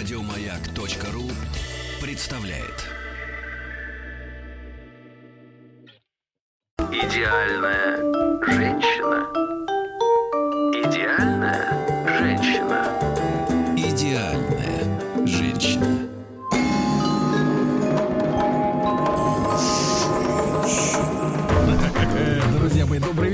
Радиомаяк.ру 0.00 1.30
представляет. 2.00 2.86
Идеальная 6.90 8.19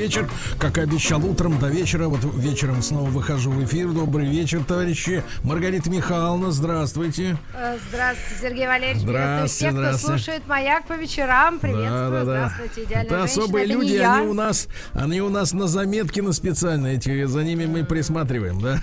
вечер. 0.07 0.29
Как 0.59 0.79
и 0.79 0.81
обещал 0.83 1.25
утром 1.25 1.59
до 1.59 1.67
вечера, 1.69 2.07
вот 2.09 2.21
вечером 2.37 2.81
снова 2.83 3.11
выхожу 3.11 3.51
в 3.51 3.65
эфир. 3.65 3.89
Добрый 3.89 4.27
вечер, 4.27 4.63
товарищи. 4.65 5.23
Маргарита 5.43 5.91
Михайловна, 5.91 6.51
здравствуйте. 6.53 7.37
Э, 7.55 7.77
Здравствуйте, 7.89 8.41
Сергей 8.43 8.67
Валерьевич. 8.67 9.03
Здравствуйте, 9.03 9.07
Приветствую 9.07 9.49
всех, 9.49 9.71
кто 9.71 9.79
здравствуйте. 9.83 10.07
слушает 10.23 10.47
«Маяк» 10.49 10.87
по 10.87 10.93
вечерам. 10.95 11.59
Приветствую. 11.59 12.23
Здравствуйте, 12.23 12.85
идеальная 12.85 13.05
Это 13.07 13.19
женщина. 13.19 13.43
особые 13.45 13.65
Это 13.65 13.73
люди, 13.75 13.93
я. 13.93 14.17
они 14.17 14.27
у 14.29 14.35
нас, 14.35 14.69
они 14.95 15.21
у 15.21 15.29
нас 15.29 15.53
на 15.53 15.67
заметке 15.67 16.23
на 16.23 16.33
специально 16.33 16.87
эти, 16.89 17.25
за 17.25 17.43
ними 17.43 17.67
мы 17.67 17.85
присматриваем, 17.85 18.61
да. 18.61 18.79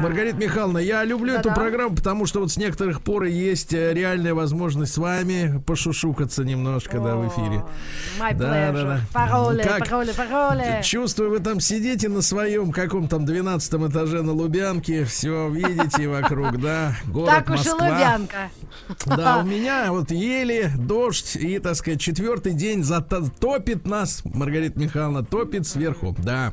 Маргарита 0.00 0.36
Михайловна, 0.36 0.78
я 0.78 1.04
люблю 1.04 1.34
эту 1.34 1.44
Да-да. 1.50 1.60
программу, 1.60 1.94
потому 1.96 2.26
что 2.26 2.40
вот 2.40 2.50
с 2.50 2.56
некоторых 2.56 3.02
пор 3.02 3.24
есть 3.24 3.72
э, 3.72 3.92
реальная 3.94 4.34
возможность 4.34 4.92
с 4.94 4.98
вами 4.98 5.62
пошушукаться 5.66 6.44
немножко, 6.44 6.98
да, 6.98 7.14
в 7.16 7.28
эфире. 7.28 7.64
My 8.18 8.34
Да, 8.34 8.46
pleasure. 8.46 8.72
да, 8.72 8.82
да. 8.82 9.00
Пароли, 9.12 9.62
Как- 9.62 9.78
пароли, 9.88 10.12
пароли. 10.12 10.55
Чувствую, 10.82 11.30
вы 11.30 11.40
там 11.40 11.60
сидите 11.60 12.08
на 12.08 12.22
своем 12.22 12.72
каком 12.72 13.08
там 13.08 13.24
12 13.24 13.74
этаже 13.90 14.22
на 14.22 14.32
Лубянке, 14.32 15.04
все 15.04 15.48
видите 15.48 16.08
вокруг, 16.08 16.60
да, 16.60 16.96
город 17.06 17.30
Так 17.30 17.50
уж 17.50 17.66
и 17.66 17.68
Москва. 17.68 17.88
Лубянка. 17.88 18.50
Да, 19.06 19.38
у 19.38 19.46
меня 19.46 19.86
вот 19.90 20.10
еле 20.10 20.70
дождь 20.76 21.36
и, 21.36 21.58
так 21.58 21.74
сказать, 21.76 22.00
четвертый 22.00 22.52
день 22.52 22.82
зато- 22.84 23.28
топит 23.40 23.86
нас, 23.86 24.22
Маргарита 24.24 24.78
Михайловна, 24.78 25.24
топит 25.24 25.66
сверху, 25.66 26.14
да. 26.18 26.52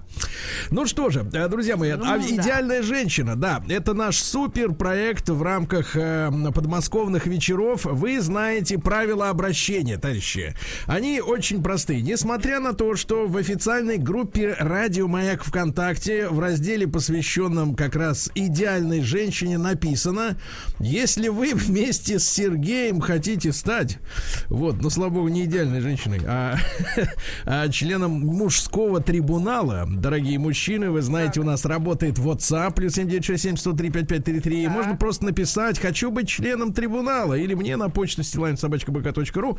Ну 0.72 0.86
что 0.86 1.10
же, 1.10 1.26
э, 1.34 1.48
друзья 1.48 1.78
мои, 1.78 1.94
Ну, 1.94 2.04
а, 2.06 2.18
да. 2.18 2.26
идеальная 2.28 2.82
женщина, 2.82 3.36
да, 3.36 3.62
это 3.70 3.94
наш 3.94 4.18
супер 4.18 4.74
проект 4.74 5.30
в 5.30 5.42
рамках 5.42 5.96
э, 5.96 6.32
подмосковных 6.54 7.26
вечеров. 7.28 7.86
Вы 7.86 8.20
знаете 8.22 8.78
правила 8.80 9.30
обращения, 9.30 9.98
товарищи. 9.98 10.56
Они 10.88 11.20
очень 11.22 11.62
простые. 11.62 12.02
Несмотря 12.02 12.60
на 12.60 12.74
то, 12.74 12.96
что 12.96 13.28
в 13.28 13.38
официальной 13.38 13.93
группе 13.98 14.56
Радио 14.60 15.08
Маяк 15.08 15.44
ВКонтакте 15.44 16.28
в 16.28 16.40
разделе, 16.40 16.88
посвященном 16.88 17.76
как 17.76 17.96
раз 17.96 18.32
идеальной 18.36 19.02
женщине, 19.02 19.58
написано, 19.58 20.38
если 20.80 21.28
вы 21.28 21.54
вместе 21.54 22.20
с 22.20 22.28
Сергеем 22.28 23.00
хотите 23.00 23.54
стать, 23.54 24.00
вот, 24.48 24.82
ну, 24.82 24.90
слава 24.90 25.12
богу, 25.12 25.28
не 25.28 25.46
идеальной 25.46 25.82
женщиной, 25.82 26.22
а, 26.26 26.58
а 27.46 27.70
членом 27.70 28.12
мужского 28.20 29.02
трибунала, 29.02 29.88
дорогие 29.88 30.40
мужчины, 30.40 30.90
вы 30.90 31.02
знаете, 31.02 31.40
у 31.40 31.44
нас 31.44 31.66
работает 31.66 32.18
WhatsApp, 32.18 32.74
плюс 32.74 32.94
7967 32.94 34.70
Можно 34.70 34.96
просто 34.96 35.26
написать, 35.26 35.80
хочу 35.80 36.12
быть 36.12 36.28
членом 36.28 36.74
трибунала, 36.74 37.36
или 37.36 37.54
мне 37.54 37.78
на 37.78 37.90
почту 37.90 38.24
стилайн.собачка.бк.ру 38.24 39.58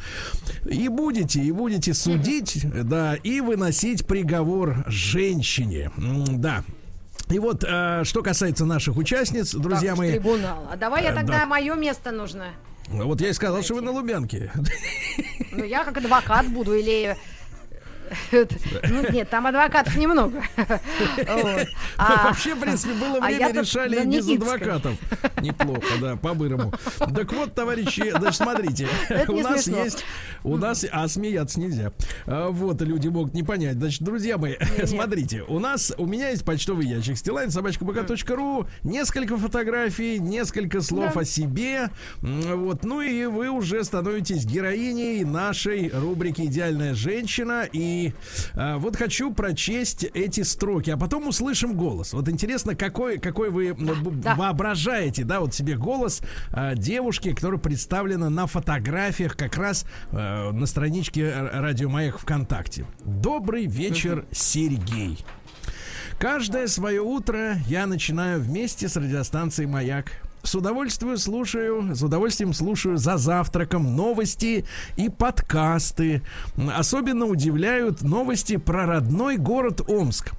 и 0.70 0.88
будете, 0.88 1.40
и 1.40 1.52
будете 1.52 1.94
судить, 1.94 2.66
да, 2.84 3.14
и 3.16 3.40
выносить 3.40 4.06
приговор 4.06 4.23
женщине. 4.86 5.90
М, 5.96 6.40
Да. 6.40 6.64
И 7.30 7.38
вот, 7.38 7.64
э, 7.66 8.02
что 8.04 8.22
касается 8.22 8.66
наших 8.66 8.96
участниц, 8.98 9.54
друзья 9.54 9.90
Так, 9.90 9.98
мои, 9.98 10.12
трибунал. 10.12 10.68
А 10.70 10.76
давай 10.76 11.02
я 11.04 11.12
Э, 11.12 11.14
тогда 11.14 11.38
да. 11.40 11.46
мое 11.46 11.74
место 11.74 12.10
нужно. 12.10 12.48
вот 13.06 13.20
я 13.22 13.30
и 13.30 13.32
сказал, 13.32 13.62
что 13.62 13.74
вы 13.76 13.80
на 13.80 13.92
Лубянке. 13.92 14.52
Ну, 15.52 15.64
я 15.64 15.84
как 15.84 15.96
адвокат 15.96 16.46
буду 16.48 16.74
или... 16.74 17.16
Ну, 18.32 19.10
нет, 19.10 19.28
там 19.30 19.46
адвокатов 19.46 19.96
немного. 19.96 20.42
А- 21.96 22.24
Вообще, 22.24 22.54
в 22.54 22.60
принципе, 22.60 22.94
было 22.94 23.18
а 23.18 23.26
время 23.26 23.52
решали 23.52 24.04
без 24.06 24.28
адвокатов. 24.28 24.96
Неплохо, 25.40 25.86
да, 26.00 26.16
по-бырому. 26.16 26.72
Так 26.98 27.32
вот, 27.32 27.54
товарищи, 27.54 28.10
значит, 28.10 28.36
смотрите, 28.36 28.88
у 29.28 29.40
нас 29.40 29.66
есть, 29.66 30.04
у 30.42 30.56
нас, 30.56 30.84
а 30.90 31.06
смеяться 31.08 31.60
нельзя. 31.60 31.92
А, 32.26 32.48
Вот, 32.50 32.80
люди 32.82 33.08
могут 33.08 33.34
не 33.34 33.42
понять. 33.42 33.76
Значит, 33.76 34.02
друзья 34.02 34.38
мои, 34.38 34.54
смотрите, 34.84 35.42
у 35.48 35.58
нас, 35.58 35.92
у 35.96 36.06
меня 36.06 36.30
есть 36.30 36.44
почтовый 36.44 36.86
ящик 36.86 37.16
собачка.бк.ру, 37.16 38.66
несколько 38.82 39.36
фотографий, 39.36 40.18
несколько 40.18 40.80
слов 40.80 41.16
о 41.16 41.24
себе. 41.24 41.90
Вот, 42.20 42.84
ну 42.84 43.00
и 43.00 43.26
вы 43.26 43.48
уже 43.50 43.82
становитесь 43.84 44.44
героиней 44.44 45.24
нашей 45.24 45.90
рубрики 45.90 46.42
«Идеальная 46.42 46.94
женщина». 46.94 47.66
И 47.72 47.78
а, 48.54 48.78
вот 48.78 48.96
хочу 48.96 49.32
прочесть 49.32 50.04
эти 50.04 50.42
строки, 50.42 50.90
а 50.90 50.96
потом 50.96 51.28
услышим 51.28 51.74
голос. 51.74 52.12
Вот 52.12 52.28
интересно, 52.28 52.74
какой, 52.74 53.18
какой 53.18 53.50
вы 53.50 53.74
б- 53.74 54.10
да. 54.12 54.34
воображаете, 54.34 55.24
да, 55.24 55.40
вот 55.40 55.54
себе 55.54 55.76
голос 55.76 56.20
а, 56.50 56.74
девушки, 56.74 57.32
которая 57.34 57.60
представлена 57.60 58.30
на 58.30 58.46
фотографиях 58.46 59.36
как 59.36 59.56
раз 59.56 59.86
а, 60.12 60.52
на 60.52 60.66
страничке 60.66 61.32
Радио 61.32 61.88
Маяк 61.88 62.18
ВКонтакте. 62.18 62.86
Добрый 63.04 63.66
вечер, 63.66 64.24
Сергей. 64.30 65.24
Каждое 66.18 66.68
свое 66.68 67.00
утро 67.00 67.56
я 67.66 67.86
начинаю 67.86 68.40
вместе 68.40 68.88
с 68.88 68.96
радиостанцией 68.96 69.68
Маяк. 69.68 70.12
С 70.44 70.54
удовольствием 70.54 71.16
слушаю, 71.16 71.96
с 71.96 72.02
удовольствием 72.02 72.52
слушаю 72.52 72.98
за 72.98 73.16
завтраком 73.16 73.96
новости 73.96 74.66
и 74.94 75.08
подкасты. 75.08 76.20
Особенно 76.76 77.24
удивляют 77.24 78.02
новости 78.02 78.58
про 78.58 78.84
родной 78.84 79.38
город 79.38 79.80
Омск. 79.88 80.32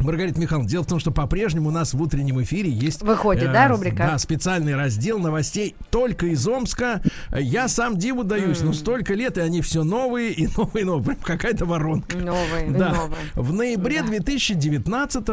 Маргарита 0.00 0.40
Михайловна, 0.40 0.68
дело 0.68 0.82
в 0.84 0.86
том, 0.86 0.98
что 0.98 1.10
по-прежнему 1.10 1.68
у 1.68 1.72
нас 1.72 1.94
в 1.94 2.02
утреннем 2.02 2.42
эфире 2.42 2.70
есть... 2.70 3.02
э, 3.02 3.06
Выходит, 3.06 3.52
да, 3.52 3.68
рубрика? 3.68 3.96
Да, 4.12 4.18
специальный 4.18 4.74
раздел 4.74 5.18
новостей 5.18 5.74
только 5.90 6.26
из 6.26 6.46
Омска. 6.46 7.02
Я 7.36 7.68
сам 7.68 7.96
диву 7.96 8.24
даюсь, 8.24 8.60
но 8.60 8.72
столько 8.72 9.14
лет, 9.14 9.38
и 9.38 9.40
они 9.40 9.60
все 9.62 9.82
новые, 9.84 10.32
и 10.32 10.48
новые, 10.56 10.84
новые. 10.84 11.16
Какая-то 11.22 11.64
воронка. 11.64 12.16
Новые, 12.16 12.70
Да. 12.70 12.90
новые. 12.94 13.16
В 13.34 13.52
ноябре 13.52 14.02
2019 14.02 15.28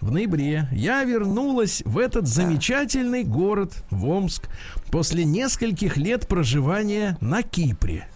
в 0.00 0.10
ноябре 0.10 0.68
я 0.72 1.04
вернулась 1.04 1.82
в 1.84 1.98
этот 1.98 2.26
замечательный 2.26 3.24
город, 3.24 3.72
в 3.90 4.08
Омск, 4.08 4.48
после 4.90 5.24
нескольких 5.24 5.96
лет 5.96 6.26
проживания 6.26 7.16
на 7.20 7.42
Кипре. 7.42 8.06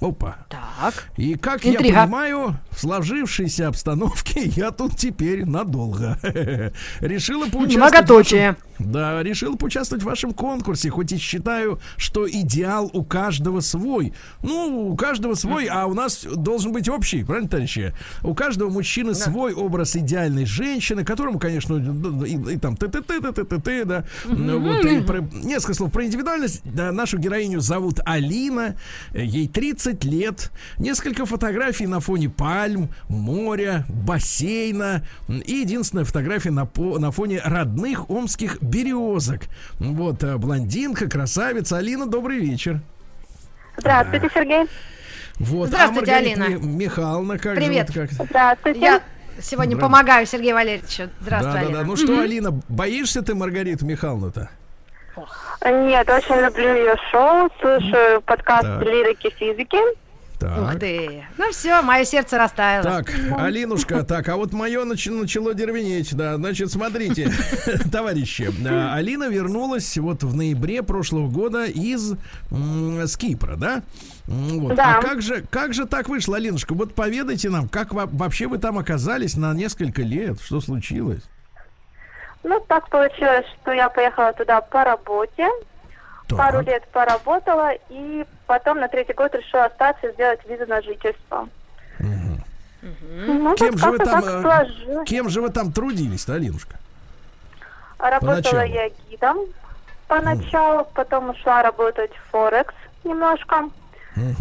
Опа. 0.00 0.36
Так. 0.48 1.08
И 1.16 1.34
как 1.34 1.64
я 1.64 1.72
Интрига. 1.72 2.02
понимаю, 2.02 2.56
в 2.70 2.80
сложившейся 2.80 3.66
обстановке 3.68 4.42
я 4.44 4.70
тут 4.70 4.96
теперь 4.96 5.44
надолго. 5.44 6.18
Решила 7.00 7.46
поучаствовать. 7.46 7.72
в 7.74 7.76
Многоточие. 7.78 8.48
вашем- 8.50 8.62
Да, 8.78 9.22
решила 9.22 9.56
поучаствовать 9.56 10.02
в 10.02 10.06
вашем 10.06 10.32
конкурсе, 10.32 10.90
хоть 10.90 11.12
и 11.12 11.16
считаю, 11.18 11.80
что 11.96 12.28
идеал 12.30 12.90
у 12.92 13.04
каждого 13.04 13.60
свой. 13.60 14.12
Ну, 14.42 14.90
у 14.90 14.96
каждого 14.96 15.34
свой, 15.34 15.66
а 15.66 15.86
у 15.86 15.94
нас 15.94 16.24
должен 16.24 16.72
быть 16.72 16.88
общий, 16.88 17.24
правильно, 17.24 17.48
товарищи? 17.48 17.92
У 18.22 18.34
каждого 18.34 18.70
мужчины 18.70 19.14
свой 19.14 19.52
образ 19.54 19.96
идеальной 19.96 20.44
женщины, 20.46 21.04
которому, 21.04 21.38
конечно, 21.38 21.74
и, 22.24 22.54
и 22.54 22.56
там 22.58 22.76
ты 22.76 22.88
ты 22.88 23.02
ты 23.02 23.20
ты 23.20 23.32
ты 23.32 23.44
ты 23.44 23.60
ты 23.60 23.84
да. 23.84 24.04
Ну, 24.26 24.58
Вот, 24.60 24.84
и 24.84 25.00
про- 25.00 25.20
несколько 25.32 25.74
слов 25.74 25.92
про 25.92 26.04
индивидуальность. 26.04 26.60
Да, 26.64 26.92
нашу 26.92 27.18
героиню 27.18 27.60
зовут 27.60 28.00
Алина, 28.04 28.76
ей 29.14 29.48
30 29.48 30.04
лет, 30.04 30.50
несколько 30.78 31.26
фотографий 31.26 31.86
на 31.86 32.00
фоне 32.00 32.28
пальм, 32.28 32.90
моря, 33.08 33.84
бассейна 33.88 35.04
и 35.28 35.52
единственная 35.54 36.04
фотография 36.04 36.50
на, 36.50 36.66
по- 36.66 36.98
на 36.98 37.10
фоне 37.10 37.40
родных 37.44 38.10
омских 38.10 38.58
березок. 38.68 39.42
Вот, 39.78 40.22
э, 40.22 40.36
блондинка, 40.36 41.08
красавица. 41.08 41.78
Алина, 41.78 42.06
добрый 42.06 42.38
вечер. 42.38 42.80
Здравствуйте, 43.76 44.28
Сергей. 44.34 44.66
Вот, 45.38 45.68
Здравствуйте, 45.68 46.10
а 46.12 46.14
Маргарита 46.16 46.44
Алина. 46.44 46.58
Ми- 46.58 46.84
Михайловна, 46.84 47.38
как 47.38 47.54
Привет. 47.54 47.92
же 47.92 48.00
вот 48.00 48.08
как? 48.10 48.26
Здравствуйте. 48.28 48.80
Я 48.80 49.00
сегодня 49.40 49.76
Здравствуйте. 49.76 49.76
помогаю 49.80 50.26
Сергею 50.26 50.54
Валерьевичу. 50.54 51.10
Здравствуй, 51.20 51.52
да, 51.52 51.58
да, 51.60 51.66
Алина. 51.66 51.78
да. 51.78 51.84
Ну 51.84 51.96
что, 51.96 52.20
Алина, 52.20 52.50
боишься 52.68 53.22
ты 53.22 53.34
Маргариту 53.34 53.86
Михайловну-то? 53.86 54.50
Нет, 55.64 56.08
очень 56.08 56.40
люблю 56.44 56.74
ее 56.74 56.94
шоу, 57.10 57.50
слушаю 57.60 58.20
подкаст 58.22 58.62
Так. 58.62 58.82
лирики 58.82 59.30
физики. 59.36 59.78
Так. 60.38 60.74
Ух 60.74 60.78
ты. 60.78 61.24
Ну 61.36 61.50
все, 61.50 61.82
мое 61.82 62.04
сердце 62.04 62.38
растаяло. 62.38 62.84
Так, 62.84 63.12
Алинушка, 63.36 64.04
так, 64.04 64.28
а 64.28 64.36
вот 64.36 64.52
мое 64.52 64.84
начало 64.84 65.52
дервенеть, 65.54 66.14
да. 66.14 66.36
Значит, 66.36 66.70
смотрите, 66.70 67.32
товарищи, 67.92 68.48
а, 68.68 68.94
Алина 68.94 69.28
вернулась 69.28 69.96
вот 69.98 70.22
в 70.22 70.36
ноябре 70.36 70.82
прошлого 70.84 71.28
года 71.28 71.64
из 71.64 72.12
с 72.50 73.16
Кипра, 73.16 73.56
да? 73.56 73.82
Вот. 74.26 74.76
Да. 74.76 74.98
А 74.98 75.02
как 75.02 75.22
же, 75.22 75.42
как 75.50 75.74
же 75.74 75.86
так 75.86 76.08
вышло, 76.08 76.36
Алинушка? 76.36 76.74
Вот 76.74 76.94
поведайте 76.94 77.50
нам, 77.50 77.68
как 77.68 77.92
во- 77.92 78.06
вообще 78.06 78.46
вы 78.46 78.58
там 78.58 78.78
оказались 78.78 79.36
на 79.36 79.52
несколько 79.54 80.02
лет? 80.02 80.40
Что 80.40 80.60
случилось? 80.60 81.22
Ну, 82.44 82.60
так 82.68 82.88
получилось, 82.90 83.46
что 83.60 83.72
я 83.72 83.88
поехала 83.88 84.32
туда 84.32 84.60
по 84.60 84.84
работе, 84.84 85.48
Так. 86.28 86.38
пару 86.38 86.60
лет 86.60 86.86
поработала, 86.92 87.72
и 87.88 88.24
потом 88.46 88.80
на 88.80 88.88
третий 88.88 89.14
год 89.14 89.34
решила 89.34 89.64
остаться 89.64 90.06
и 90.06 90.12
сделать 90.12 90.40
визу 90.46 90.66
на 90.66 90.82
жительство. 90.82 91.48
Ну, 92.00 93.54
Кем 93.56 93.72
вот 93.72 93.80
же 93.80 93.90
вы 93.90 93.98
там, 93.98 94.24
э. 94.24 95.04
Кем 95.04 95.28
же 95.28 95.40
вы 95.40 95.48
там 95.50 95.72
трудились-то, 95.72 96.34
Алинушка? 96.34 96.76
Работала 97.98 98.36
поначалу? 98.36 98.62
я 98.62 98.90
гидом 99.10 99.38
поначалу, 100.06 100.86
потом 100.94 101.30
ушла 101.30 101.62
работать 101.62 102.10
в 102.12 102.30
Форекс 102.30 102.74
немножко, 103.04 103.68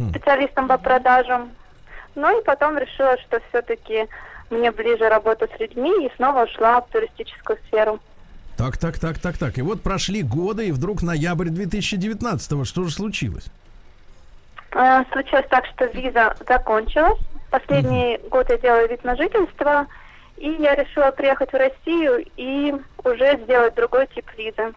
специалистом 0.10 0.68
по 0.68 0.78
продажам. 0.78 1.51
Ну 2.16 2.40
и 2.40 2.44
потом 2.44 2.78
решила, 2.78 3.18
что 3.19 3.40
все-таки 3.50 4.07
мне 4.50 4.72
ближе 4.72 5.07
работа 5.10 5.48
с 5.48 5.60
людьми, 5.60 6.06
и 6.06 6.16
снова 6.16 6.45
ушла 6.45 6.81
в 6.81 6.88
туристическую 6.90 7.60
сферу. 7.68 8.00
Так, 8.57 8.77
так, 8.77 8.98
так, 8.98 9.19
так, 9.19 9.38
так. 9.38 9.57
И 9.57 9.62
вот 9.62 9.81
прошли 9.83 10.24
годы, 10.24 10.68
и 10.68 10.71
вдруг 10.71 11.04
ноябрь 11.04 11.50
2019-го. 11.50 12.65
Что 12.65 12.83
же 12.86 12.92
случилось? 12.92 13.45
Э, 14.71 15.04
Случилось 15.12 15.45
так, 15.50 15.65
что 15.75 15.86
виза 15.86 16.36
закончилась. 16.48 17.19
Последний 17.51 18.19
год 18.30 18.50
я 18.50 18.57
делала 18.57 18.88
вид 18.88 19.04
на 19.04 19.15
жительство, 19.15 19.88
и 20.38 20.50
я 20.50 20.75
решила 20.75 21.12
приехать 21.12 21.51
в 21.51 21.56
Россию 21.56 22.25
и 22.36 22.74
уже 23.04 23.39
сделать 23.44 23.75
другой 23.75 24.07
тип 24.13 24.25
визы. 24.38 24.74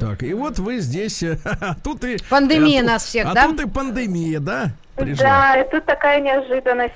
Так, 0.00 0.22
и 0.22 0.34
вот 0.34 0.58
вы 0.58 0.78
здесь, 0.80 1.22
э, 1.22 1.38
а 1.60 1.74
тут 1.74 2.04
и... 2.04 2.16
Пандемия 2.28 2.80
а 2.80 2.82
тут- 2.82 2.90
нас 2.90 3.04
всех, 3.04 3.26
а 3.28 3.34
да? 3.34 3.44
тут 3.44 3.60
и 3.60 3.68
пандемия, 3.68 4.40
да? 4.40 4.70
Пришла. 4.96 5.24
Да, 5.24 5.60
и 5.60 5.70
тут 5.70 5.84
такая 5.84 6.20
неожиданность. 6.20 6.94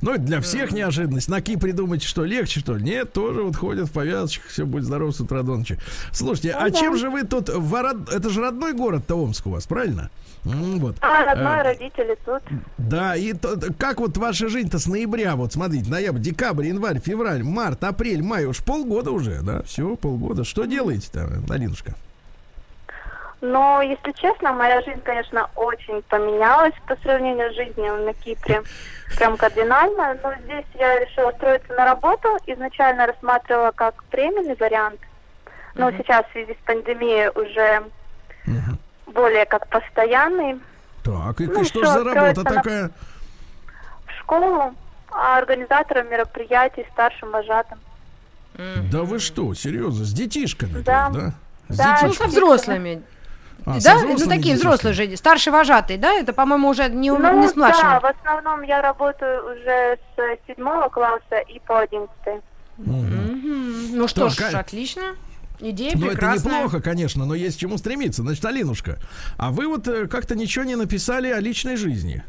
Ну, 0.00 0.12
это 0.12 0.22
для 0.22 0.40
всех 0.40 0.72
неожиданность. 0.72 1.28
На 1.28 1.40
Ки 1.40 1.56
придумать, 1.56 2.02
что 2.02 2.24
легче, 2.24 2.60
что 2.60 2.76
ли? 2.76 2.84
Нет, 2.84 3.12
тоже 3.12 3.42
вот 3.42 3.56
ходят 3.56 3.88
в 3.88 3.92
повязочках, 3.92 4.48
все, 4.50 4.66
будь 4.66 4.82
здоров 4.82 5.14
с 5.16 5.20
утра 5.20 5.42
до 5.42 5.56
ночи. 5.56 5.78
Слушайте, 6.12 6.50
а 6.52 6.68
да. 6.68 6.78
чем 6.78 6.96
же 6.96 7.08
вы 7.10 7.22
тут... 7.24 7.48
в 7.48 7.74
род- 7.82 8.12
Это 8.12 8.28
же 8.30 8.40
родной 8.40 8.72
город-то 8.74 9.14
Омск 9.16 9.46
у 9.46 9.50
вас, 9.50 9.66
правильно? 9.66 10.10
Вот. 10.44 10.96
А, 11.00 11.24
родной 11.24 11.60
Э, 11.60 11.62
родители 11.62 12.18
тут. 12.24 12.42
Да, 12.76 13.16
и 13.16 13.32
то- 13.32 13.58
как 13.78 14.00
вот 14.00 14.16
ваша 14.18 14.48
жизнь-то 14.48 14.78
с 14.78 14.86
ноября, 14.86 15.36
вот 15.36 15.54
смотрите, 15.54 15.88
ноябрь, 15.90 16.18
декабрь, 16.20 16.66
январь, 16.66 17.00
февраль, 17.00 17.42
март, 17.42 17.82
апрель, 17.82 18.22
май, 18.22 18.44
уж 18.44 18.58
полгода 18.58 19.10
уже, 19.10 19.40
да, 19.42 19.62
все, 19.62 19.96
полгода. 19.96 20.44
Что 20.44 20.66
делаете-то, 20.66 21.42
Алинушка? 21.48 21.94
Но, 23.44 23.82
если 23.82 24.12
честно, 24.12 24.52
моя 24.54 24.80
жизнь, 24.80 25.02
конечно, 25.02 25.50
очень 25.54 26.00
поменялась 26.08 26.72
по 26.88 26.96
сравнению 27.02 27.52
с 27.52 27.56
жизнью 27.56 27.96
на 28.06 28.14
Кипре. 28.14 28.62
Прям 29.18 29.36
кардинально. 29.36 30.16
Но 30.22 30.32
здесь 30.44 30.64
я 30.78 30.98
решила 31.00 31.30
устроиться 31.30 31.70
на 31.74 31.84
работу. 31.84 32.38
Изначально 32.46 33.06
рассматривала 33.06 33.70
как 33.72 34.02
временный 34.10 34.56
вариант. 34.58 34.98
Но 35.74 35.90
сейчас 35.92 36.24
в 36.26 36.32
связи 36.32 36.54
с 36.54 36.64
пандемией 36.66 37.28
уже 37.34 37.82
более 39.06 39.44
как 39.44 39.68
постоянный. 39.68 40.58
Так, 41.02 41.38
и 41.42 41.46
Ну, 41.46 41.64
что 41.64 41.82
всё, 41.82 41.84
ж 41.84 41.88
за 41.98 42.04
работа 42.14 42.42
на- 42.44 42.50
такая? 42.50 42.90
В 44.06 44.20
школу, 44.20 44.74
а 45.10 45.36
организатором 45.36 46.08
мероприятий, 46.08 46.86
старшим 46.92 47.30
вожатым. 47.30 47.78
Да 48.90 49.02
вы 49.02 49.18
что, 49.18 49.52
серьезно, 49.52 50.02
с 50.06 50.12
детишками? 50.14 50.80
Да. 50.80 51.10
есть, 51.12 51.18
да? 51.18 51.32
С 51.68 51.76
Да, 51.76 51.98
Ну, 52.00 52.08
детишками? 52.08 52.30
со 52.30 52.36
взрослыми. 52.36 53.02
А, 53.66 53.80
да, 53.80 54.02
ну 54.02 54.16
такие 54.28 54.56
взрослые 54.56 54.92
же, 54.92 55.16
старший 55.16 55.52
вожатый, 55.52 55.96
да? 55.96 56.12
Это, 56.12 56.32
по-моему, 56.32 56.68
уже 56.68 56.88
не, 56.90 57.10
Ну 57.10 57.40
не 57.40 57.48
с 57.48 57.56
младшим. 57.56 57.82
да, 57.82 58.00
в 58.00 58.04
основном 58.04 58.62
я 58.62 58.82
работаю 58.82 59.52
уже 59.52 59.98
с 60.16 60.46
седьмого 60.46 60.88
класса 60.88 61.38
и 61.48 61.58
по 61.60 61.80
одиннадцатый. 61.80 62.40
Мгм. 62.76 63.96
Ну 63.96 64.08
что 64.08 64.28
ж, 64.28 64.36
Так, 64.36 64.54
а- 64.54 64.58
отлично. 64.60 65.02
Идея 65.60 65.92
Ну, 65.94 66.06
это 66.06 66.10
прекрасная. 66.16 66.56
неплохо, 66.56 66.82
конечно, 66.82 67.24
но 67.24 67.34
есть 67.34 67.56
к 67.56 67.60
чему 67.60 67.78
стремиться. 67.78 68.22
Значит, 68.22 68.44
Алинушка, 68.44 68.98
а 69.38 69.50
вы 69.52 69.68
вот 69.68 69.86
э, 69.86 70.08
как-то 70.08 70.34
ничего 70.34 70.64
не 70.64 70.74
написали 70.74 71.30
о 71.30 71.38
личной 71.38 71.76
жизни? 71.76 72.24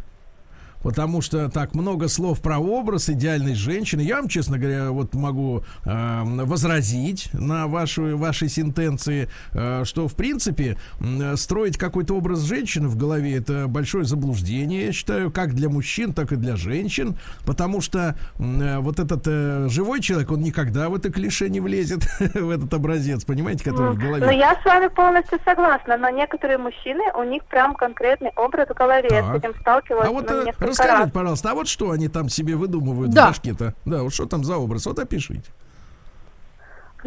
Потому 0.86 1.20
что 1.22 1.50
так 1.50 1.74
много 1.74 2.08
слов 2.08 2.42
про 2.42 2.60
образ 2.60 3.10
идеальной 3.10 3.56
женщины. 3.56 4.02
Я 4.02 4.18
вам, 4.18 4.28
честно 4.28 4.60
говоря, 4.60 4.92
вот 4.92 5.16
могу 5.16 5.64
э, 5.84 6.22
возразить 6.24 7.30
на 7.34 7.66
вашу, 7.66 8.16
ваши 8.16 8.50
сентенции, 8.50 9.28
э, 9.54 9.82
что, 9.84 10.08
в 10.08 10.14
принципе, 10.14 10.78
м, 11.00 11.36
строить 11.38 11.80
какой-то 11.80 12.14
образ 12.14 12.42
женщины 12.42 12.88
в 12.88 12.98
голове 12.98 13.36
это 13.36 13.66
большое 13.68 14.06
заблуждение, 14.06 14.86
я 14.86 14.92
считаю, 14.92 15.32
как 15.32 15.56
для 15.56 15.70
мужчин, 15.70 16.14
так 16.14 16.32
и 16.32 16.36
для 16.36 16.56
женщин. 16.56 17.18
Потому 17.48 17.82
что 17.82 18.16
э, 18.38 18.78
вот 18.78 19.00
этот 19.00 19.24
э, 19.26 19.68
живой 19.70 20.02
человек, 20.02 20.30
он 20.30 20.42
никогда 20.42 20.90
в 20.90 20.96
это 20.96 21.12
клише 21.12 21.50
не 21.50 21.62
влезет, 21.62 22.04
в 22.20 22.50
этот 22.52 22.72
образец, 22.76 23.26
понимаете, 23.26 23.64
который 23.64 23.94
в 23.94 23.98
голове. 23.98 24.24
Ну, 24.24 24.32
я 24.32 24.56
с 24.62 24.64
вами 24.64 24.90
полностью 24.90 25.40
согласна, 25.46 25.98
но 25.98 26.10
некоторые 26.10 26.60
мужчины, 26.60 27.12
у 27.18 27.24
них 27.24 27.44
прям 27.46 27.74
конкретный 27.74 28.30
образ 28.36 28.70
в 28.70 28.74
голове. 28.76 29.08
Я 29.10 29.34
с 29.34 29.36
этим 29.36 29.56
сталкивалась 29.62 30.08
А 30.08 30.12
вот 30.12 30.30
ну, 30.30 30.42
э, 30.42 30.75
расскажите, 30.84 31.12
пожалуйста, 31.12 31.52
а 31.52 31.54
вот 31.56 31.68
что 31.68 31.92
они 31.92 32.08
там 32.08 32.30
себе 32.30 32.56
выдумывают 32.56 33.12
Да. 33.12 33.26
в 33.26 33.28
башке-то? 33.30 33.74
Да, 33.86 34.04
вот 34.04 34.14
что 34.14 34.26
там 34.26 34.44
за 34.44 34.58
образ? 34.58 34.86
Вот 34.86 35.00
опишите. 35.00 35.44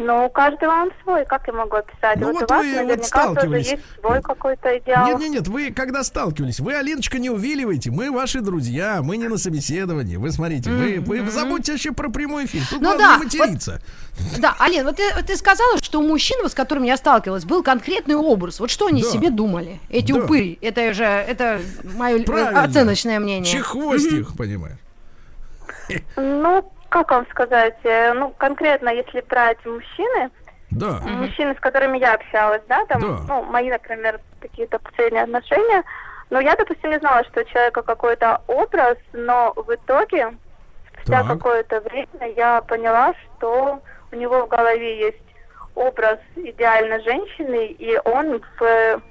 Ну, 0.01 0.25
у 0.27 0.29
каждого 0.29 0.71
он 0.71 0.91
свой, 1.03 1.25
как 1.25 1.45
я 1.47 1.53
могу 1.53 1.75
описать? 1.75 2.15
Ну, 2.17 2.27
вот, 2.31 2.41
вот 2.41 2.51
у 2.51 2.53
вас 2.53 2.65
вы 2.65 2.85
вот 2.85 3.05
сталкивались. 3.05 3.71
есть 3.71 3.83
свой 3.99 4.21
какой-то 4.21 4.77
идеал. 4.77 5.07
Нет, 5.07 5.19
нет, 5.19 5.29
нет, 5.31 5.47
вы 5.49 5.71
когда 5.71 6.03
сталкивались, 6.05 6.61
вы, 6.61 6.73
Алиночка, 6.73 7.19
не 7.19 7.29
увиливайте, 7.29 7.91
мы 7.91 8.09
ваши 8.09 8.39
друзья, 8.39 9.01
мы 9.03 9.17
не 9.17 9.27
на 9.27 9.37
собеседовании. 9.37 10.15
Вы 10.15 10.31
смотрите, 10.31 10.71
вы, 10.71 10.99
вы 11.01 11.29
забудьте 11.29 11.73
вообще 11.73 11.91
про 11.91 12.07
прямой 12.09 12.45
эфир. 12.45 12.61
Тут 12.69 12.79
Ну 12.79 12.95
главное 12.95 13.17
да, 13.17 13.17
материться. 13.17 13.81
Да, 14.39 14.55
Ален, 14.61 14.85
вот 14.85 14.95
ты, 14.95 15.03
ты 15.23 15.35
сказала, 15.35 15.77
что 15.83 15.99
у 15.99 16.07
мужчин, 16.07 16.37
вот 16.43 16.51
с 16.53 16.55
которыми 16.55 16.87
я 16.87 16.95
сталкивалась, 16.95 17.43
был 17.43 17.61
конкретный 17.61 18.15
образ. 18.15 18.61
Вот 18.61 18.69
что 18.69 18.87
они 18.87 19.01
Да. 19.03 19.09
себе 19.09 19.29
думали? 19.31 19.81
Эти 19.89 20.13
Да. 20.13 20.19
упыри. 20.23 20.57
Это 20.61 20.93
же, 20.93 21.03
это 21.03 21.59
мое 21.97 22.23
Правильно. 22.23 22.63
оценочное 22.63 23.19
мнение. 23.19 23.51
Чехвостик, 23.51 24.35
понимаешь? 24.37 24.77
Ну, 26.15 26.71
как 26.89 27.11
вам 27.11 27.25
сказать? 27.29 27.77
э, 27.83 28.13
Ну, 28.13 28.29
конкретно, 28.37 28.89
если 28.89 29.21
брать 29.21 29.63
мужчины, 29.65 30.31
Да. 30.71 30.99
мужчины, 31.01 31.55
с 31.55 31.59
которыми 31.59 31.97
я 31.97 32.13
общалась, 32.13 32.61
да, 32.67 32.85
там, 32.85 33.01
Да. 33.01 33.19
ну, 33.27 33.43
мои, 33.43 33.69
например, 33.69 34.19
какие-то 34.41 34.79
последние 34.79 35.23
отношения, 35.23 35.83
но 36.29 36.39
я, 36.39 36.55
допустим, 36.55 36.91
не 36.91 36.99
знала, 36.99 37.23
что 37.25 37.41
у 37.41 37.43
человека 37.45 37.81
какой-то 37.81 38.41
образ, 38.47 38.97
но 39.13 39.53
в 39.55 39.73
итоге, 39.73 40.35
спустя 40.93 41.23
какое-то 41.23 41.81
время, 41.81 42.33
я 42.35 42.61
поняла, 42.61 43.13
что 43.37 43.81
у 44.11 44.15
него 44.15 44.45
в 44.45 44.47
голове 44.47 44.99
есть 44.99 45.23
образ 45.75 46.19
идеальной 46.35 47.01
женщины, 47.03 47.67
и 47.67 47.99
он 48.05 48.41
в, 48.59 49.01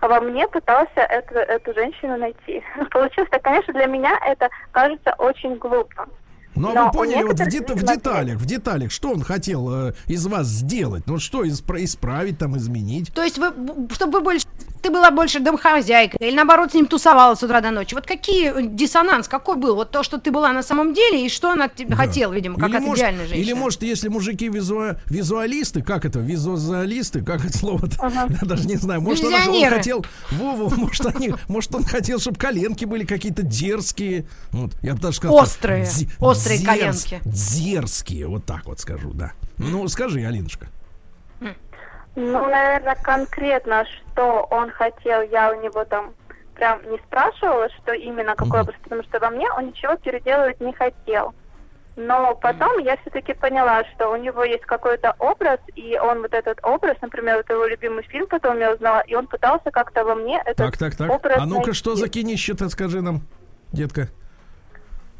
во 0.00 0.20
мне 0.20 0.48
пытался 0.48 1.00
эту, 1.00 1.34
эту 1.34 1.74
женщину 1.74 2.16
найти. 2.16 2.62
Получилось 2.90 3.30
так, 3.30 3.42
конечно, 3.42 3.72
для 3.74 3.86
меня 3.86 4.18
это 4.24 4.48
кажется 4.72 5.14
очень 5.18 5.56
глупо. 5.56 6.08
Ну, 6.56 6.70
а 6.70 6.74
Но 6.74 6.84
вы 6.86 6.92
поняли, 6.92 7.22
вот 7.22 7.38
в, 7.38 7.46
дет- 7.48 7.70
в 7.74 7.82
деталях, 7.84 8.38
в 8.38 8.46
деталях, 8.46 8.90
что 8.90 9.10
он 9.10 9.22
хотел 9.22 9.88
э, 9.88 9.92
из 10.06 10.26
вас 10.26 10.46
сделать? 10.46 11.04
Ну, 11.06 11.18
что 11.18 11.44
испра- 11.44 11.82
исправить, 11.84 12.38
там, 12.38 12.56
изменить? 12.56 13.12
То 13.12 13.22
есть, 13.22 13.38
вы, 13.38 13.52
чтобы 13.92 14.18
вы 14.18 14.20
больше, 14.24 14.46
ты 14.82 14.90
была 14.90 15.10
больше 15.10 15.40
домохозяйкой, 15.40 16.18
или 16.28 16.34
наоборот 16.34 16.70
с 16.70 16.74
ним 16.74 16.86
тусовалась 16.86 17.40
с 17.40 17.42
утра 17.42 17.60
до 17.60 17.70
ночи. 17.70 17.94
Вот 17.94 18.06
какие 18.06 18.52
э, 18.58 18.66
диссонанс, 18.68 19.28
какой 19.28 19.56
был? 19.56 19.74
Вот 19.76 19.90
то, 19.90 20.02
что 20.02 20.18
ты 20.18 20.30
была 20.30 20.52
на 20.52 20.62
самом 20.62 20.94
деле, 20.94 21.26
и 21.26 21.28
что 21.28 21.50
она 21.50 21.66
от 21.66 21.74
тебя 21.74 21.90
Да. 21.90 21.96
хотела, 21.96 22.32
видимо, 22.32 22.58
как 22.58 22.70
или 22.70 22.76
от 22.76 22.82
может, 22.82 22.98
идеальной 23.02 23.26
женщины. 23.26 23.42
Или 23.44 23.52
может, 23.52 23.82
если 23.82 24.08
мужики 24.08 24.48
визуа- 24.48 24.98
визуалисты, 25.06 25.82
как 25.82 26.04
это, 26.04 26.20
визуалисты, 26.20 27.22
как 27.22 27.44
это 27.44 27.56
слово 27.56 27.88
Я 28.02 28.46
даже 28.46 28.66
не 28.66 28.76
знаю. 28.76 29.00
Может, 29.02 29.24
он, 29.24 29.34
он 29.34 29.68
хотел, 29.70 30.04
Вова, 30.30 30.74
может, 30.76 31.04
они, 31.06 31.34
может, 31.48 31.74
он 31.74 31.84
хотел, 31.84 32.18
чтобы 32.18 32.38
коленки 32.38 32.84
были 32.84 33.04
какие-то 33.04 33.42
дерзкие. 33.42 34.26
Вот, 34.52 34.72
я 34.82 34.94
бы 34.94 35.00
даже 35.00 35.16
сказал. 35.18 35.36
Острые, 35.36 35.84
дзе- 35.84 36.08
острые 36.52 36.60
дерз- 36.60 37.10
коленки. 37.10 37.20
Дерзкие, 37.24 38.26
вот 38.26 38.44
так 38.44 38.64
вот 38.66 38.80
скажу, 38.80 39.10
да. 39.12 39.32
Ну, 39.58 39.86
скажи, 39.88 40.24
Алинушка. 40.24 40.66
Ну, 42.18 42.48
наверное, 42.48 42.94
конкретно, 43.02 43.84
что 43.84 44.46
он 44.50 44.70
хотел, 44.70 45.20
я 45.30 45.52
у 45.52 45.62
него 45.62 45.84
там 45.84 46.14
прям 46.54 46.80
не 46.90 46.96
спрашивала, 47.06 47.68
что 47.82 47.92
именно, 47.92 48.34
какой 48.34 48.62
образ, 48.62 48.76
потому 48.82 49.02
что 49.02 49.18
во 49.20 49.28
мне 49.28 49.50
он 49.50 49.66
ничего 49.66 49.96
переделывать 49.96 50.58
не 50.60 50.72
хотел. 50.72 51.34
Но 51.96 52.34
потом 52.34 52.78
я 52.78 52.96
все-таки 52.98 53.34
поняла, 53.34 53.84
что 53.94 54.10
у 54.10 54.16
него 54.16 54.44
есть 54.44 54.64
какой-то 54.64 55.14
образ, 55.18 55.60
и 55.74 55.98
он 55.98 56.22
вот 56.22 56.32
этот 56.32 56.58
образ, 56.62 56.96
например, 57.02 57.36
вот 57.36 57.50
его 57.50 57.66
любимый 57.66 58.02
фильм 58.04 58.26
потом 58.26 58.58
я 58.58 58.72
узнала, 58.72 59.00
и 59.06 59.14
он 59.14 59.26
пытался 59.26 59.70
как-то 59.70 60.04
во 60.04 60.14
мне 60.14 60.38
этот 60.40 60.56
Так, 60.56 60.76
так, 60.78 60.96
так. 60.96 61.10
образ 61.10 61.38
А 61.38 61.44
ну-ка, 61.46 61.74
что 61.74 61.96
за 61.96 62.08
кинище-то, 62.08 62.68
скажи 62.70 63.02
нам, 63.02 63.22
детка. 63.72 64.08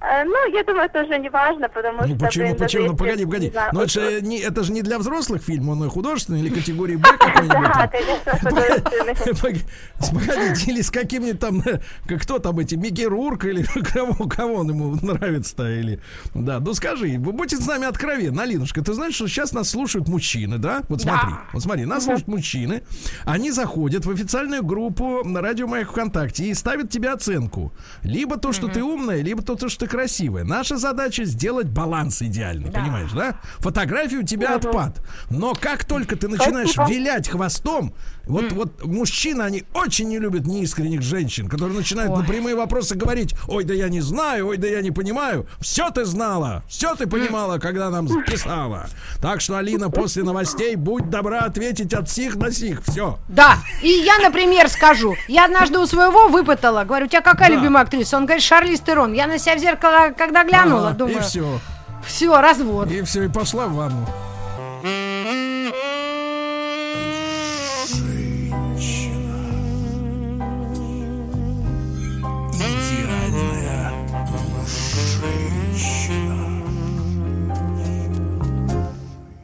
Э, 0.00 0.24
Ну, 0.24 0.52
я 0.54 0.62
думаю, 0.62 0.84
это 0.86 1.02
уже 1.04 1.18
не 1.18 1.30
важно, 1.30 1.68
потому 1.68 2.02
Ну 2.02 2.16
что... 2.16 2.26
почему, 2.26 2.54
почему? 2.54 2.86
Ну 2.88 2.96
погоди, 2.96 3.24
погоди. 3.24 3.50
знаю, 3.50 3.70
Но 3.72 3.82
это 3.82 4.00
вот- 4.00 4.10
же 4.12 4.20
не, 4.22 4.38
это 4.38 4.62
же 4.62 4.72
не 4.72 4.82
для 4.82 4.98
взрослых 4.98 5.42
фильм, 5.42 5.68
он 5.70 5.88
художественный 5.88 6.40
или 6.40 6.50
категории 6.50 6.96
Б 6.96 7.08
какой-нибудь. 7.18 7.72
Да, 7.74 7.88
конечно, 7.88 8.32
художественный. 8.38 9.14
Пог- 9.40 10.12
Погодите, 10.12 10.70
или 10.70 10.82
с 10.82 10.90
каким-нибудь 10.90 11.40
там, 11.40 11.62
кто 12.20 12.38
там 12.38 12.58
эти, 12.58 12.74
Микки 12.74 13.02
Рурк 13.02 13.44
или 13.46 13.62
кого, 13.62 14.28
кого 14.28 14.54
он 14.56 14.68
ему 14.68 14.96
нравится-то, 15.00 15.68
или, 15.70 16.00
да, 16.34 16.60
ну 16.60 16.74
скажи, 16.74 17.16
вы 17.18 17.32
будьте 17.32 17.56
с 17.56 17.66
нами 17.66 17.86
откровенны, 17.86 18.40
Алинушка, 18.40 18.82
ты 18.82 18.92
знаешь, 18.92 19.14
что 19.14 19.26
сейчас 19.28 19.52
нас 19.52 19.70
слушают 19.70 20.08
мужчины, 20.08 20.58
да? 20.58 20.82
Вот 20.88 21.00
смотри, 21.00 21.30
вот 21.54 21.62
смотри, 21.62 21.86
нас 21.86 22.04
слушают 22.04 22.28
мужчины, 22.28 22.82
они 23.24 23.50
заходят 23.50 24.04
в 24.04 24.10
официальную 24.10 24.62
группу 24.62 25.22
на 25.24 25.40
радио 25.40 25.66
Моих 25.66 25.90
ВКонтакте 25.90 26.44
и 26.44 26.54
ставят 26.54 26.90
тебе 26.90 27.10
оценку, 27.10 27.72
либо 28.02 28.36
то, 28.36 28.52
что 28.52 28.68
ты 28.68 28.82
умная, 28.82 29.22
либо 29.22 29.42
то, 29.42 29.54
то, 29.54 29.68
что 29.70 29.85
ты 29.86 29.96
красивая. 29.96 30.44
Наша 30.44 30.76
задача 30.76 31.24
сделать 31.24 31.66
баланс 31.68 32.22
идеальный, 32.22 32.70
понимаешь, 32.70 33.10
да? 33.12 33.36
Фотографии 33.58 34.16
у 34.16 34.22
тебя 34.22 34.56
отпад, 34.56 35.00
но 35.30 35.54
как 35.54 35.84
только 35.84 36.16
ты 36.16 36.28
начинаешь 36.28 36.70
Спасибо. 36.72 36.98
вилять 36.98 37.28
хвостом, 37.28 37.94
вот, 38.24 38.50
вот 38.52 38.84
мужчины, 38.84 39.42
они 39.42 39.64
очень 39.72 40.08
не 40.08 40.18
любят 40.18 40.46
неискренних 40.46 41.02
женщин, 41.02 41.48
которые 41.48 41.76
начинают 41.78 42.10
на 42.12 42.18
Ой. 42.20 42.26
прямые 42.26 42.56
вопросы 42.56 42.96
говорить, 42.96 43.34
ой, 43.46 43.62
да 43.62 43.72
я 43.72 43.88
не 43.88 44.00
знаю, 44.00 44.48
ой, 44.48 44.56
да 44.56 44.66
я 44.66 44.80
не 44.82 44.90
понимаю. 44.90 45.46
Все 45.60 45.90
ты 45.90 46.04
знала, 46.04 46.64
все 46.68 46.96
ты 46.96 47.06
понимала, 47.06 47.58
когда 47.58 47.88
нам 47.90 48.08
писала. 48.24 48.86
Так 49.22 49.40
что, 49.40 49.56
Алина, 49.58 49.90
после 49.90 50.24
новостей 50.24 50.74
будь 50.74 51.08
добра 51.08 51.40
ответить 51.40 51.94
от 51.94 52.10
сих 52.10 52.36
до 52.36 52.50
сих. 52.50 52.82
Все. 52.84 53.18
Да, 53.28 53.58
и 53.82 53.88
я, 53.88 54.18
например, 54.18 54.68
скажу, 54.68 55.14
я 55.28 55.44
однажды 55.44 55.78
у 55.78 55.86
своего 55.86 56.26
выпытала, 56.28 56.82
говорю, 56.82 57.06
у 57.06 57.08
тебя 57.08 57.20
какая 57.20 57.50
Да. 57.50 57.54
любимая 57.54 57.84
актриса? 57.84 58.16
Он 58.16 58.24
говорит, 58.26 58.42
Шарлиз 58.42 58.80
Терон. 58.80 59.12
Я 59.12 59.28
на 59.28 59.38
себя 59.38 59.54
в 59.54 59.60
зеркало, 59.60 59.75
когда 59.76 60.44
глянула, 60.44 60.92
и 60.92 60.94
думаю, 60.94 61.22
все. 61.22 61.60
все, 62.04 62.40
развод. 62.40 62.90
И 62.90 63.02
все, 63.02 63.24
и 63.24 63.28
пошла 63.28 63.66
в 63.66 63.74
ванну. 63.74 64.06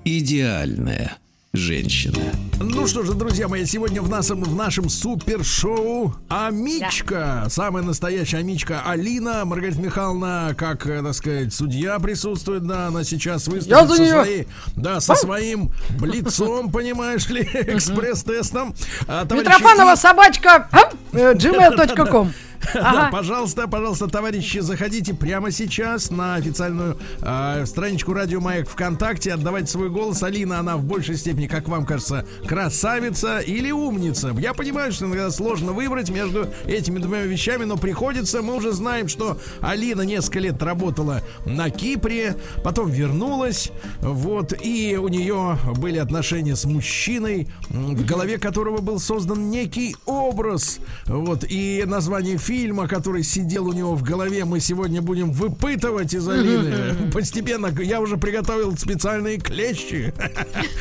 Идеальная 0.04 1.12
Идеальная 1.14 1.21
женщина. 1.52 2.16
Ну 2.60 2.86
что 2.86 3.02
же, 3.02 3.12
друзья 3.12 3.46
мои, 3.46 3.66
сегодня 3.66 4.00
в 4.00 4.08
нашем, 4.08 4.42
в 4.42 4.54
нашем 4.56 4.88
супершоу 4.88 6.14
Амичка, 6.28 7.46
самая 7.50 7.82
настоящая 7.82 8.38
Амичка 8.38 8.80
Алина, 8.86 9.44
Маргарита 9.44 9.80
Михайловна, 9.80 10.54
как, 10.56 10.86
э, 10.86 11.02
так 11.02 11.12
сказать, 11.14 11.52
судья 11.52 11.98
присутствует, 11.98 12.66
да, 12.66 12.86
она 12.86 13.04
сейчас 13.04 13.48
выступит 13.48 13.90
со, 13.90 13.94
своей, 13.96 14.48
да, 14.76 15.00
со 15.00 15.14
своим 15.14 15.70
блицом, 15.98 16.70
понимаешь 16.72 17.28
ли, 17.28 17.42
экспресс-тестом. 17.42 18.74
А, 19.06 19.24
Митрофанова 19.24 19.92
и- 19.92 19.96
собачка 19.96 20.68
э, 21.12 21.34
gmail.com. 21.34 22.32
Да, 22.74 23.08
пожалуйста, 23.12 23.68
пожалуйста, 23.68 24.08
товарищи, 24.08 24.58
заходите 24.58 25.14
прямо 25.14 25.50
сейчас 25.50 26.10
на 26.10 26.36
официальную 26.36 26.96
э, 27.20 27.64
страничку 27.66 28.12
Радио 28.12 28.40
Маяк 28.40 28.68
ВКонтакте, 28.68 29.32
отдавайте 29.32 29.68
свой 29.68 29.90
голос. 29.90 30.22
Алина, 30.22 30.58
она 30.58 30.76
в 30.76 30.84
большей 30.84 31.16
степени, 31.16 31.46
как 31.46 31.68
вам 31.68 31.84
кажется, 31.84 32.24
красавица 32.46 33.40
или 33.40 33.70
умница. 33.70 34.34
Я 34.38 34.54
понимаю, 34.54 34.92
что 34.92 35.06
иногда 35.06 35.30
сложно 35.30 35.72
выбрать 35.72 36.10
между 36.10 36.48
этими 36.66 36.98
двумя 36.98 37.22
вещами, 37.22 37.64
но 37.64 37.76
приходится. 37.76 38.42
Мы 38.42 38.56
уже 38.56 38.72
знаем, 38.72 39.08
что 39.08 39.38
Алина 39.60 40.02
несколько 40.02 40.40
лет 40.40 40.62
работала 40.62 41.22
на 41.44 41.70
Кипре, 41.70 42.36
потом 42.64 42.90
вернулась, 42.90 43.70
вот, 44.00 44.54
и 44.60 44.96
у 44.96 45.08
нее 45.08 45.58
были 45.76 45.98
отношения 45.98 46.56
с 46.56 46.64
мужчиной, 46.64 47.48
в 47.68 48.04
голове 48.04 48.38
которого 48.38 48.80
был 48.80 48.98
создан 48.98 49.50
некий 49.50 49.96
образ, 50.06 50.78
вот, 51.06 51.44
и 51.48 51.84
название 51.86 52.38
фильма, 52.38 52.51
который 52.86 53.22
сидел 53.22 53.68
у 53.68 53.72
него 53.72 53.94
в 53.94 54.02
голове, 54.02 54.44
мы 54.44 54.60
сегодня 54.60 55.00
будем 55.00 55.32
выпытывать 55.32 56.12
из 56.14 56.28
Алины. 56.28 57.10
Постепенно 57.10 57.68
я 57.80 58.00
уже 58.00 58.16
приготовил 58.16 58.76
специальные 58.76 59.38
клещи. 59.38 60.12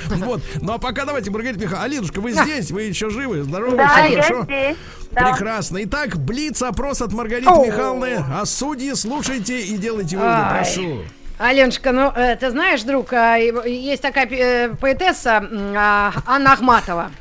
Вот. 0.10 0.42
Ну 0.62 0.74
а 0.74 0.78
пока 0.78 1.06
давайте, 1.06 1.32
Маргарита 1.32 1.60
Михайловна, 1.60 1.86
Алинушка, 1.86 2.20
вы 2.20 2.32
здесь, 2.34 2.72
вы 2.72 2.84
еще 2.84 3.10
живы, 3.10 3.44
здоровы, 3.44 3.78
все 3.78 4.22
хорошо? 4.22 4.48
Прекрасно. 5.12 5.84
Итак, 5.84 6.18
блиц 6.18 6.62
опрос 6.62 7.02
от 7.02 7.14
Маргариты. 7.14 7.50
Михайловны. 7.50 8.24
А 8.32 8.46
судьи 8.46 8.94
слушайте 8.94 9.62
и 9.62 9.78
делайте 9.78 10.18
выводы, 10.18 10.44
прошу. 10.52 11.00
Аленушка, 11.38 11.92
ну, 11.92 12.12
э, 12.16 12.36
ты 12.36 12.52
знаешь, 12.52 12.84
друг, 12.84 13.14
а, 13.14 13.36
есть 13.38 14.02
такая 14.02 14.28
э, 14.28 14.76
поэтесса 14.76 15.44
а, 15.76 16.14
Анна 16.28 16.54
Ахматова. 16.54 17.12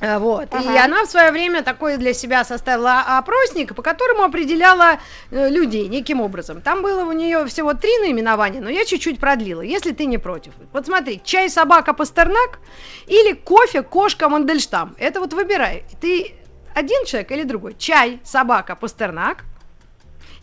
Э, 0.00 0.18
Вот. 0.18 0.52
И 0.52 0.56
Ага. 0.56 0.84
она 0.84 1.04
в 1.04 1.10
свое 1.10 1.30
время 1.30 1.62
такой 1.62 1.96
для 1.96 2.12
себя 2.14 2.44
составила 2.44 3.00
опросник, 3.18 3.74
по 3.74 3.82
которому 3.82 4.22
определяла 4.22 4.98
э, 5.30 5.48
людей 5.48 5.88
неким 5.88 6.20
образом. 6.20 6.60
Там 6.60 6.82
было 6.82 7.04
у 7.04 7.12
нее 7.12 7.44
всего 7.46 7.74
три 7.74 7.96
наименования, 7.98 8.60
но 8.60 8.70
я 8.70 8.84
чуть-чуть 8.84 9.18
продлила, 9.20 9.62
если 9.62 9.92
ты 9.92 10.06
не 10.06 10.18
против. 10.18 10.52
Вот 10.72 10.86
смотри, 10.86 11.20
чай, 11.24 11.48
собака, 11.48 11.92
пастернак 11.94 12.58
или 13.06 13.32
кофе, 13.32 13.82
кошка, 13.82 14.28
мандельштам. 14.28 14.94
Это 14.98 15.20
вот 15.20 15.32
выбирай. 15.32 15.84
Ты 16.00 16.34
один 16.74 17.04
человек 17.04 17.30
или 17.32 17.44
другой? 17.44 17.74
Чай, 17.78 18.20
собака, 18.24 18.74
пастернак 18.76 19.44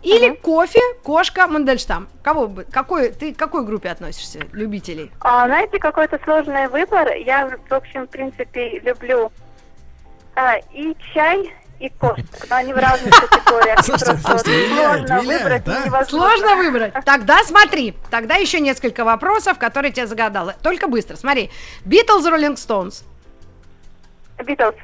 или 0.04 0.30
Ага. 0.30 0.38
кофе, 0.42 0.80
кошка, 1.04 1.48
мандельштам. 1.48 2.08
Кого 2.24 2.48
бы, 2.48 2.64
какой, 2.66 3.10
ты 3.12 3.34
к 3.34 3.38
какой 3.38 3.66
группе 3.66 3.90
относишься, 3.90 4.40
любителей? 4.52 5.12
А, 5.20 5.46
знаете, 5.46 5.78
какой-то 5.80 6.20
сложный 6.24 6.68
выбор. 6.68 7.14
Я, 7.16 7.52
в 7.70 7.74
общем, 7.74 8.06
в 8.08 8.10
принципе, 8.10 8.80
люблю 8.80 9.32
а, 10.36 10.58
и 10.74 10.96
чай, 11.14 11.54
и 11.80 11.90
кофе. 11.90 12.26
Но 12.50 12.56
они 12.56 12.74
в 12.74 12.78
разных 12.78 13.14
категориях. 13.30 13.84
Слушайте, 13.84 14.06
Просто 14.24 14.40
слушайте, 14.44 14.76
сложно 14.76 15.20
виляет, 15.22 15.42
выбрать, 15.42 15.68
а? 15.68 15.86
невозможно. 15.86 16.06
Сложно 16.38 16.56
выбрать. 16.58 16.94
Тогда 17.06 17.44
смотри. 17.44 17.96
Тогда 18.10 18.36
еще 18.36 18.60
несколько 18.60 19.04
вопросов, 19.04 19.58
которые 19.60 19.92
тебе 19.92 20.08
загадала. 20.08 20.56
Только 20.64 20.88
быстро. 20.88 21.16
Смотри. 21.16 21.52
Битлз, 21.86 22.26
Роллинг 22.26 22.58
Стоунс. 22.58 23.04
Битлз. 24.44 24.76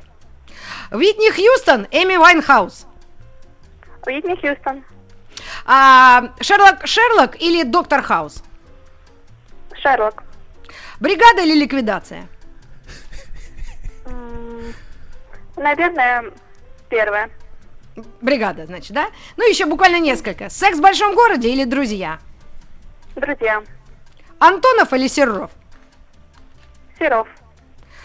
Уитни 0.92 1.30
Хьюстон, 1.32 1.88
Эми 1.92 2.16
Вайнхаус. 2.18 2.86
Уитни 4.06 4.36
Хьюстон. 4.36 4.84
А, 5.68 6.32
Шерлок 6.40 6.88
Шерлок 6.88 7.42
или 7.42 7.64
Доктор 7.64 8.02
Хаус? 8.02 8.42
Шерлок. 9.76 10.24
Бригада 11.02 11.44
или 11.44 11.60
ликвидация? 11.60 12.28
Наверное, 15.58 16.32
первое. 16.90 17.30
Бригада, 18.22 18.66
значит, 18.66 18.94
да? 18.94 19.08
Ну, 19.36 19.48
еще 19.48 19.66
буквально 19.66 20.00
несколько. 20.00 20.50
Секс 20.50 20.78
в 20.78 20.82
большом 20.82 21.14
городе 21.16 21.50
или 21.50 21.66
друзья? 21.66 22.20
Друзья. 23.16 23.62
Антонов 24.40 24.94
или 24.94 25.08
Серов? 25.08 25.52
Серов. 26.98 27.28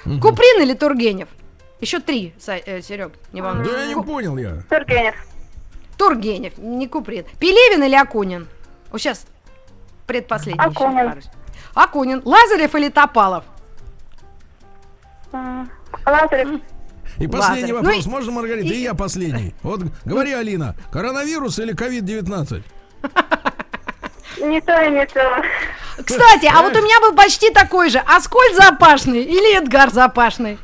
Куприн 0.05 0.63
или 0.63 0.75
Тургенев? 0.75 1.29
Еще 1.81 2.01
три, 2.01 2.35
Серег, 2.39 3.13
не 3.33 3.43
волнуйся. 3.43 3.71
Да 3.71 3.85
я 3.85 3.95
не 3.95 4.03
понял 4.03 4.37
я. 4.37 4.63
Тургенев. 4.69 5.15
Тургенев, 5.97 6.59
не 6.59 6.89
Куприн. 6.89 7.25
Пелевин 7.39 7.83
или 7.85 7.95
Акунин? 7.95 8.49
Вот 8.91 9.01
сейчас 9.01 9.27
предпоследний. 10.07 10.63
еще 10.63 10.71
Акунин. 10.85 11.09
пару. 11.09 11.21
Акунин. 11.75 12.23
Лазарев 12.25 12.75
или 12.75 12.89
Топалов? 12.89 13.45
М, 15.33 15.71
Лазарев. 16.07 16.61
И 17.19 17.27
последний 17.27 17.73
Лазарев. 17.73 17.77
вопрос, 17.77 18.05
Ну 18.05 18.11
и- 18.11 18.13
можно, 18.15 18.33
Маргарита? 18.33 18.75
И... 18.75 18.79
я 18.83 18.95
последний. 18.95 19.55
Вот 19.63 19.81
говори, 20.05 20.33
Алина, 20.33 20.75
коронавирус 20.91 21.59
или 21.59 21.73
ковид-19? 21.75 22.63
Не 24.41 24.61
то 24.61 24.81
и 24.83 24.91
не 24.91 25.07
то. 25.07 25.43
Кстати, 26.05 26.47
а 26.53 26.63
вот 26.63 26.75
у 26.75 26.83
меня 26.83 26.99
был 27.01 27.15
почти 27.15 27.51
такой 27.51 27.91
же. 27.91 27.99
Аскольд 27.99 28.57
Запашный 28.57 29.23
или 29.23 29.57
Эдгар 29.59 29.91
Запашный? 29.91 30.59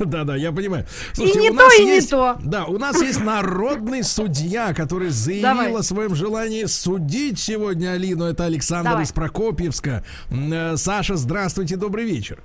Да-да, 0.00 0.36
я 0.36 0.50
понимаю. 0.52 0.86
не 1.18 1.50
у 1.50 1.54
то, 1.54 1.64
нас 1.64 1.78
и 1.78 1.84
не 1.84 1.94
есть- 1.96 2.10
то. 2.10 2.36
Да, 2.40 2.64
у 2.64 2.78
нас 2.78 3.00
есть 3.02 3.20
народный 3.22 4.02
судья, 4.02 4.72
который 4.74 5.10
заявил 5.10 5.42
Давай. 5.42 5.72
о 5.74 5.82
своем 5.82 6.14
желании 6.14 6.64
судить 6.64 7.38
сегодня 7.38 7.92
Алину. 7.92 8.24
Это 8.24 8.44
Александр 8.44 8.90
Давай. 8.90 9.04
из 9.04 9.12
Прокопьевска. 9.12 10.02
Э, 10.30 10.76
Саша, 10.76 11.16
здравствуйте, 11.16 11.76
добрый 11.76 12.04
вечер. 12.04 12.38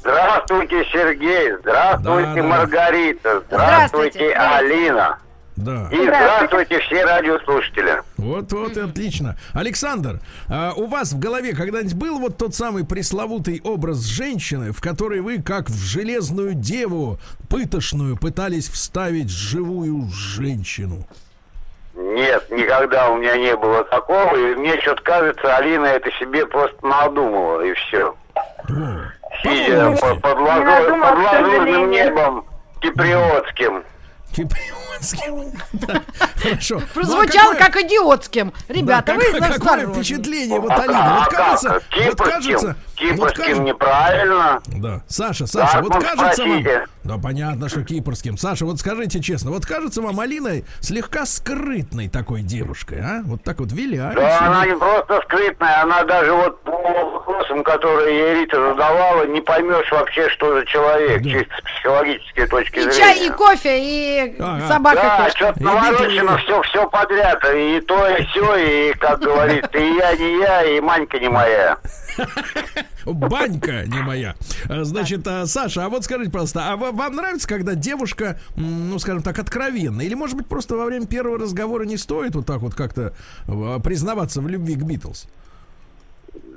Здравствуйте, 0.00 0.84
Сергей. 0.92 1.52
Здравствуйте, 1.60 2.26
Да, 2.26 2.34
да. 2.34 2.42
Маргарита. 2.42 3.42
Здравствуйте. 3.46 4.18
Здравствуйте, 4.18 4.34
Алина. 4.34 5.18
Да. 5.56 5.88
И 5.90 6.02
здравствуйте 6.02 6.78
все 6.80 7.04
радиослушатели. 7.04 8.02
Вот, 8.18 8.52
вот, 8.52 8.76
и 8.76 8.80
отлично. 8.80 9.36
Александр, 9.54 10.20
а 10.48 10.72
у 10.76 10.86
вас 10.86 11.12
в 11.12 11.18
голове 11.18 11.54
когда-нибудь 11.54 11.94
был 11.94 12.18
вот 12.18 12.36
тот 12.36 12.54
самый 12.54 12.84
пресловутый 12.84 13.62
образ 13.64 14.00
женщины, 14.04 14.72
в 14.72 14.82
который 14.82 15.20
вы, 15.20 15.42
как 15.42 15.70
в 15.70 15.76
железную 15.76 16.52
деву 16.52 17.18
пытошную, 17.48 18.18
пытались 18.18 18.68
вставить 18.68 19.30
живую 19.30 20.08
женщину? 20.12 21.06
Нет, 21.94 22.50
никогда 22.50 23.08
у 23.10 23.16
меня 23.16 23.36
не 23.38 23.56
было 23.56 23.82
такого. 23.84 24.36
И 24.36 24.54
мне 24.56 24.78
что-то 24.82 25.02
кажется, 25.02 25.56
Алина 25.56 25.86
это 25.86 26.10
себе 26.12 26.44
просто 26.46 26.84
надумала, 26.86 27.62
и 27.62 27.72
все. 27.72 28.14
Сидя 29.42 29.96
под, 29.98 30.20
под, 30.20 30.38
лазурным 30.38 31.90
небом 31.90 32.44
киприотским. 32.80 33.82
Киприотским. 34.32 34.85
Да, 35.72 36.02
Хорошо. 36.42 36.76
Ну, 36.76 36.80
а 36.84 36.94
Прозвучало 36.94 37.54
какое- 37.54 37.66
как 37.70 37.76
идиотским. 37.84 38.52
Ребята, 38.68 39.14
вы 39.14 39.40
какое, 39.40 39.86
впечатление, 39.88 40.60
вот, 40.60 40.70
Алина, 40.72 41.18
вот 41.20 41.28
кажется, 41.34 41.72
вот 41.72 41.82
Кипрским? 41.90 42.16
кажется, 42.32 42.66
вот 42.66 42.76
Кипрским 42.96 43.42
кажется, 43.42 43.62
неправильно. 43.62 44.60
Да, 44.66 45.02
Саша, 45.08 45.46
Саша, 45.46 45.82
вот 45.82 45.94
ну, 45.94 46.00
кажется 46.00 46.44
вам... 46.44 46.64
Да, 47.04 47.18
понятно, 47.18 47.68
что 47.68 47.82
кипрским. 47.84 48.36
Саша, 48.36 48.64
вот 48.64 48.80
скажите 48.80 49.20
честно, 49.20 49.50
вот 49.52 49.64
кажется 49.64 50.02
вам 50.02 50.18
Алина 50.20 50.62
слегка 50.80 51.24
скрытной 51.26 52.08
такой 52.08 52.42
девушкой, 52.42 53.00
а? 53.00 53.22
Вот 53.24 53.42
так 53.44 53.60
вот 53.60 53.70
виляет. 53.72 54.16
Да, 54.16 54.38
она 54.40 54.66
не 54.66 54.76
просто 54.76 55.20
скрытная, 55.24 55.82
она 55.82 56.02
даже 56.04 56.32
вот 56.32 56.60
по 56.62 56.70
вопросам, 56.72 57.62
которые 57.62 58.16
ей 58.18 58.34
Рита 58.40 58.56
задавала, 58.70 59.24
не 59.26 59.40
поймешь 59.40 59.90
вообще, 59.92 60.28
что 60.30 60.54
за 60.58 60.66
человек, 60.66 61.22
чисто 61.22 61.54
с 61.58 61.72
психологической 61.76 62.46
точки 62.48 62.76
И 62.78 62.82
зрения. 62.82 62.98
чай, 62.98 63.26
и 63.26 63.30
кофе, 63.30 63.78
и 63.80 64.36
Ага. 64.40 64.66
Собака. 64.90 65.16
Да, 65.18 65.24
кошка. 65.24 65.36
что-то 65.38 65.62
наворочено, 65.62 66.38
все, 66.38 66.62
все 66.62 66.90
подряд. 66.90 67.44
И 67.54 67.80
то, 67.80 68.08
и 68.08 68.24
все, 68.26 68.56
и, 68.56 68.92
как 68.94 69.20
говорится, 69.20 69.78
и 69.78 69.94
я 69.96 70.16
не 70.16 70.38
я, 70.40 70.64
и 70.64 70.80
Манька 70.80 71.18
не 71.18 71.28
моя. 71.28 71.78
Банька 73.04 73.84
не 73.86 74.00
моя. 74.02 74.34
А, 74.68 74.84
Значит, 74.84 75.26
а, 75.26 75.46
Саша, 75.46 75.84
а 75.84 75.88
вот 75.88 76.04
скажите, 76.04 76.30
пожалуйста, 76.30 76.72
а 76.72 76.76
ва- 76.76 76.90
вам 76.92 77.14
нравится, 77.14 77.46
когда 77.46 77.74
девушка, 77.74 78.38
ну, 78.56 78.98
скажем 78.98 79.22
так, 79.22 79.38
откровенна? 79.38 80.00
Или, 80.02 80.14
может 80.14 80.36
быть, 80.36 80.46
просто 80.48 80.76
во 80.76 80.86
время 80.86 81.06
первого 81.06 81.38
разговора 81.38 81.84
не 81.84 81.96
стоит 81.96 82.34
вот 82.34 82.46
так 82.46 82.58
вот 82.58 82.74
как-то 82.74 83.12
а, 83.48 83.78
признаваться 83.80 84.40
в 84.40 84.48
любви 84.48 84.74
к 84.74 84.82
Битлз? 84.82 85.26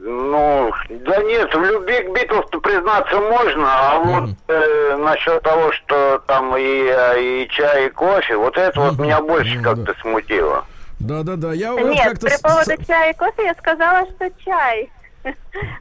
Ну, 0.02 0.72
да 0.90 1.18
нет, 1.24 1.54
в 1.54 1.62
любви 1.62 2.04
к 2.04 2.14
Битлз-то 2.14 2.60
признаться 2.62 3.20
можно, 3.20 3.66
а 3.68 4.00
вот 4.00 4.30
э, 4.48 4.96
насчет 4.98 5.42
того, 5.44 5.72
что 5.74 6.22
там 6.26 6.56
и, 6.56 6.62
и 6.64 7.48
чай, 7.52 7.88
и 7.88 7.90
кофе, 7.90 8.38
вот 8.38 8.58
это 8.58 8.80
вот 8.80 8.94
Мгм. 8.94 9.04
меня 9.04 9.22
больше 9.22 9.58
Ну, 9.58 9.64
как-то 9.64 9.94
смутило. 10.02 10.64
Да-да-да, 11.00 11.52
я 11.54 11.74
вот 11.74 11.82
Нет, 11.84 12.04
как-то... 12.04 12.28
при 12.28 12.42
поводу 12.42 12.86
чая 12.86 13.12
и 13.12 13.18
кофе 13.18 13.44
я 13.44 13.54
сказала, 13.56 14.06
что 14.16 14.30
чай. 14.46 14.90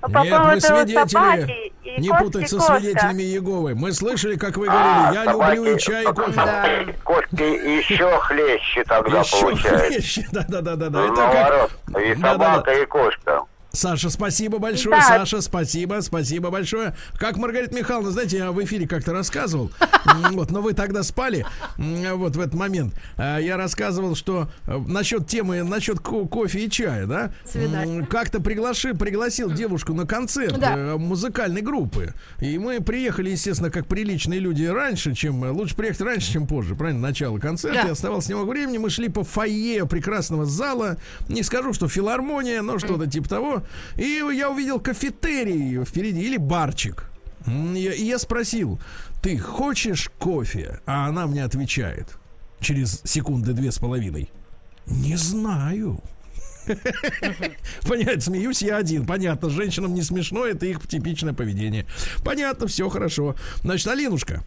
По 0.00 0.08
Нет, 0.08 0.32
мы 0.32 0.38
поводу 0.38 0.60
свидетели, 0.60 1.72
не 2.00 2.10
путать 2.10 2.48
со 2.48 2.58
свидетелями 2.60 3.22
Иеговы. 3.22 3.74
Мы 3.76 3.92
слышали, 3.92 4.36
как 4.36 4.56
вы 4.56 4.66
А, 4.68 4.72
говорили, 5.12 5.14
я 5.14 5.32
люблю 5.32 5.76
и 5.76 5.78
чай, 5.78 6.02
и 6.02 6.06
кофе. 6.06 6.32
Да. 6.34 6.68
Кошки 7.04 7.42
еще 7.42 8.18
хлеще 8.18 8.82
тогда 8.84 9.20
Еще 9.20 9.40
получается. 9.40 9.86
хлеще. 9.86 10.24
Ну, 10.32 10.40
Это 10.40 10.50
как... 10.52 10.64
наоборот, 10.64 11.70
и 12.00 12.14
Да-да-да. 12.14 12.32
собака, 12.54 12.72
и 12.72 12.86
кошка. 12.86 13.42
Саша, 13.70 14.08
спасибо 14.10 14.58
большое. 14.58 14.96
Да. 14.96 15.02
Саша, 15.06 15.40
спасибо, 15.42 15.98
спасибо 16.00 16.50
большое. 16.50 16.94
Как 17.18 17.36
Маргарита 17.36 17.74
Михайловна, 17.76 18.10
знаете, 18.10 18.38
я 18.38 18.50
в 18.50 18.64
эфире 18.64 18.88
как-то 18.88 19.12
рассказывал, 19.12 19.70
вот, 20.32 20.50
но 20.50 20.62
вы 20.62 20.72
тогда 20.72 21.02
спали, 21.02 21.44
вот 21.76 22.34
в 22.34 22.40
этот 22.40 22.54
момент. 22.54 22.94
А, 23.16 23.38
Я 23.38 23.56
рассказывал, 23.58 24.14
что 24.16 24.48
э, 24.66 24.76
насчет 24.78 25.26
темы, 25.28 25.62
насчет 25.62 26.00
ко- 26.00 26.24
кофе 26.26 26.64
и 26.64 26.70
чая, 26.70 27.06
да, 27.06 27.32
Свидание. 27.44 28.06
как-то 28.06 28.40
приглаши, 28.40 28.94
пригласил 28.94 29.50
девушку 29.52 29.92
на 29.92 30.06
концерт 30.06 30.58
Да. 30.58 30.74
э, 30.76 30.96
музыкальной 30.96 31.60
группы. 31.60 32.14
И 32.40 32.58
мы 32.58 32.80
приехали, 32.80 33.30
естественно, 33.30 33.70
как 33.70 33.86
приличные 33.86 34.40
люди 34.40 34.64
раньше, 34.64 35.14
чем 35.14 35.44
э, 35.44 35.50
лучше 35.50 35.76
приехать 35.76 36.00
раньше, 36.00 36.32
чем 36.32 36.46
позже, 36.46 36.74
правильно? 36.74 37.00
Начало 37.00 37.38
концерта, 37.38 37.82
Да. 37.82 37.88
и 37.88 37.92
оставалось 37.92 38.28
немного 38.28 38.48
времени. 38.50 38.78
Мы 38.78 38.88
шли 38.88 39.08
по 39.10 39.24
фойе 39.24 39.86
прекрасного 39.86 40.46
зала. 40.46 40.96
Не 41.28 41.42
скажу, 41.42 41.74
что 41.74 41.86
филармония, 41.86 42.62
но 42.62 42.78
что-то 42.78 43.06
типа 43.06 43.28
того. 43.28 43.62
И 43.96 44.22
я 44.32 44.50
увидел 44.50 44.80
кафетерий 44.80 45.84
впереди 45.84 46.22
или 46.22 46.36
барчик. 46.36 47.10
И 47.46 48.04
я 48.04 48.18
спросил, 48.18 48.78
ты 49.22 49.38
хочешь 49.38 50.10
кофе? 50.18 50.80
А 50.86 51.06
она 51.06 51.26
мне 51.26 51.44
отвечает 51.44 52.08
через 52.60 53.00
секунды 53.04 53.52
две 53.52 53.72
с 53.72 53.78
половиной. 53.78 54.30
Не 54.86 55.16
знаю. 55.16 56.00
Понятно, 57.88 58.20
смеюсь 58.20 58.62
я 58.62 58.76
один. 58.76 59.06
Понятно, 59.06 59.48
женщинам 59.50 59.94
не 59.94 60.02
смешно, 60.02 60.46
это 60.46 60.66
их 60.66 60.86
типичное 60.86 61.32
поведение. 61.32 61.86
Понятно, 62.24 62.66
все 62.66 62.88
хорошо. 62.88 63.36
Значит, 63.62 63.88
Алинушка, 63.88 64.44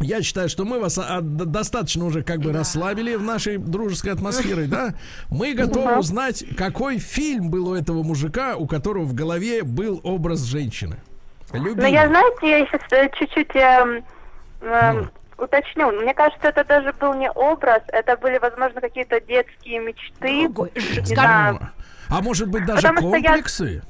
я 0.00 0.22
считаю, 0.22 0.48
что 0.48 0.64
мы 0.64 0.78
вас 0.80 0.98
а, 0.98 1.20
д- 1.20 1.44
достаточно 1.44 2.04
уже 2.04 2.22
как 2.22 2.40
бы 2.40 2.52
расслабили 2.52 3.14
в 3.14 3.22
нашей 3.22 3.58
дружеской 3.58 4.12
атмосфере, 4.12 4.64
да? 4.66 4.94
Мы 5.30 5.54
готовы 5.54 5.98
узнать, 5.98 6.44
какой 6.56 6.98
фильм 6.98 7.50
был 7.50 7.68
у 7.68 7.74
этого 7.74 8.02
мужика, 8.02 8.56
у 8.56 8.66
которого 8.66 9.04
в 9.04 9.14
голове 9.14 9.62
был 9.62 10.00
образ 10.02 10.40
женщины. 10.42 10.96
Но 11.52 11.58
Любимый. 11.58 11.88
Ну, 11.88 11.92
я, 11.94 12.08
знаете, 12.08 12.50
я 12.50 12.66
сейчас 12.66 13.10
чуть-чуть 13.18 13.54
эм, 13.56 14.04
эм, 14.62 15.10
Ну. 15.36 15.44
уточню. 15.44 15.90
Мне 16.00 16.14
кажется, 16.14 16.48
это 16.48 16.64
даже 16.64 16.92
был 16.92 17.14
не 17.14 17.30
образ, 17.30 17.82
это 17.88 18.16
были, 18.16 18.38
возможно, 18.38 18.80
какие-то 18.80 19.20
детские 19.20 19.80
мечты. 19.80 20.44
Другой. 20.44 20.70
Не 20.76 21.04
знаю. 21.04 21.60
А 22.08 22.20
может 22.22 22.48
быть 22.48 22.64
даже 22.66 22.88
Потому 22.88 23.12
комплексы? 23.12 23.82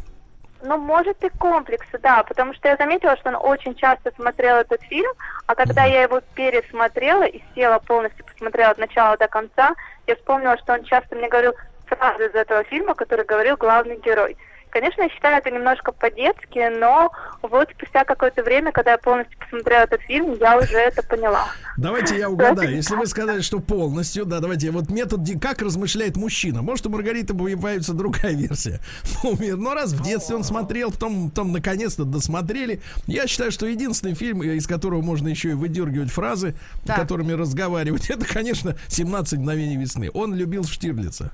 Ну, 0.62 0.76
может 0.76 1.22
и 1.24 1.30
комплексы, 1.30 1.98
да, 1.98 2.22
потому 2.22 2.52
что 2.52 2.68
я 2.68 2.76
заметила, 2.76 3.16
что 3.16 3.30
он 3.30 3.36
очень 3.36 3.74
часто 3.74 4.12
смотрел 4.14 4.56
этот 4.56 4.82
фильм, 4.82 5.10
а 5.46 5.54
когда 5.54 5.84
я 5.84 6.02
его 6.02 6.20
пересмотрела 6.34 7.22
и 7.22 7.40
села 7.54 7.78
полностью, 7.78 8.24
посмотрела 8.26 8.72
от 8.72 8.78
начала 8.78 9.16
до 9.16 9.26
конца, 9.26 9.74
я 10.06 10.16
вспомнила, 10.16 10.58
что 10.58 10.74
он 10.74 10.84
часто 10.84 11.16
мне 11.16 11.28
говорил 11.28 11.54
фразы 11.86 12.26
из 12.26 12.34
этого 12.34 12.62
фильма, 12.64 12.94
который 12.94 13.24
говорил 13.24 13.56
главный 13.56 13.96
герой. 13.96 14.36
Конечно, 14.70 15.02
я 15.02 15.08
считаю 15.10 15.38
это 15.38 15.50
немножко 15.50 15.92
по-детски, 15.92 16.78
но 16.78 17.10
вот 17.42 17.68
спустя 17.76 18.04
какое-то 18.04 18.42
время, 18.42 18.72
когда 18.72 18.92
я 18.92 18.98
полностью 18.98 19.38
посмотрела 19.38 19.82
этот 19.82 20.00
фильм, 20.02 20.34
я 20.40 20.58
уже 20.58 20.76
это 20.76 21.02
поняла. 21.02 21.48
Давайте 21.76 22.18
я 22.18 22.30
угадаю. 22.30 22.76
Если 22.76 22.94
вы 22.94 23.06
сказали, 23.06 23.40
что 23.40 23.58
полностью, 23.58 24.24
да, 24.24 24.40
давайте. 24.40 24.70
Вот 24.70 24.90
метод, 24.90 25.20
как 25.40 25.62
размышляет 25.62 26.16
мужчина. 26.16 26.62
Может, 26.62 26.86
у 26.86 26.90
Маргариты 26.90 27.34
появится 27.34 27.94
другая 27.94 28.32
версия. 28.32 28.80
Но 29.22 29.74
раз 29.74 29.92
в 29.92 30.02
детстве 30.02 30.36
он 30.36 30.44
смотрел, 30.44 30.92
потом, 30.92 31.30
потом 31.30 31.52
наконец-то 31.52 32.04
досмотрели. 32.04 32.80
Я 33.06 33.26
считаю, 33.26 33.50
что 33.50 33.66
единственный 33.66 34.14
фильм, 34.14 34.42
из 34.42 34.66
которого 34.66 35.02
можно 35.02 35.28
еще 35.28 35.50
и 35.50 35.54
выдергивать 35.54 36.10
фразы, 36.10 36.54
Так. 36.86 36.96
которыми 36.96 37.32
разговаривать, 37.32 38.10
это, 38.10 38.24
конечно, 38.24 38.76
«17 38.88 39.38
мгновений 39.38 39.76
весны». 39.76 40.10
Он 40.14 40.34
любил 40.34 40.64
Штирлица. 40.64 41.32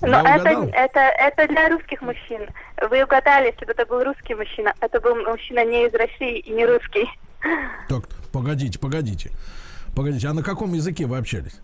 Но 0.00 0.08
Я 0.08 0.36
это, 0.36 0.52
угадал? 0.52 0.68
это, 0.72 1.00
это 1.00 1.48
для 1.48 1.68
русских 1.70 2.00
мужчин. 2.02 2.48
Вы 2.88 3.02
угадали, 3.02 3.46
если 3.46 3.64
бы 3.64 3.72
это 3.72 3.84
был 3.86 4.04
русский 4.04 4.34
мужчина. 4.34 4.72
Это 4.80 5.00
был 5.00 5.16
мужчина 5.16 5.64
не 5.64 5.86
из 5.86 5.94
России 5.94 6.38
и 6.38 6.52
не 6.52 6.66
русский. 6.66 7.08
Так, 7.88 8.04
погодите, 8.32 8.78
погодите. 8.78 9.30
Погодите, 9.96 10.28
а 10.28 10.32
на 10.32 10.42
каком 10.42 10.72
языке 10.74 11.06
вы 11.06 11.18
общались? 11.18 11.60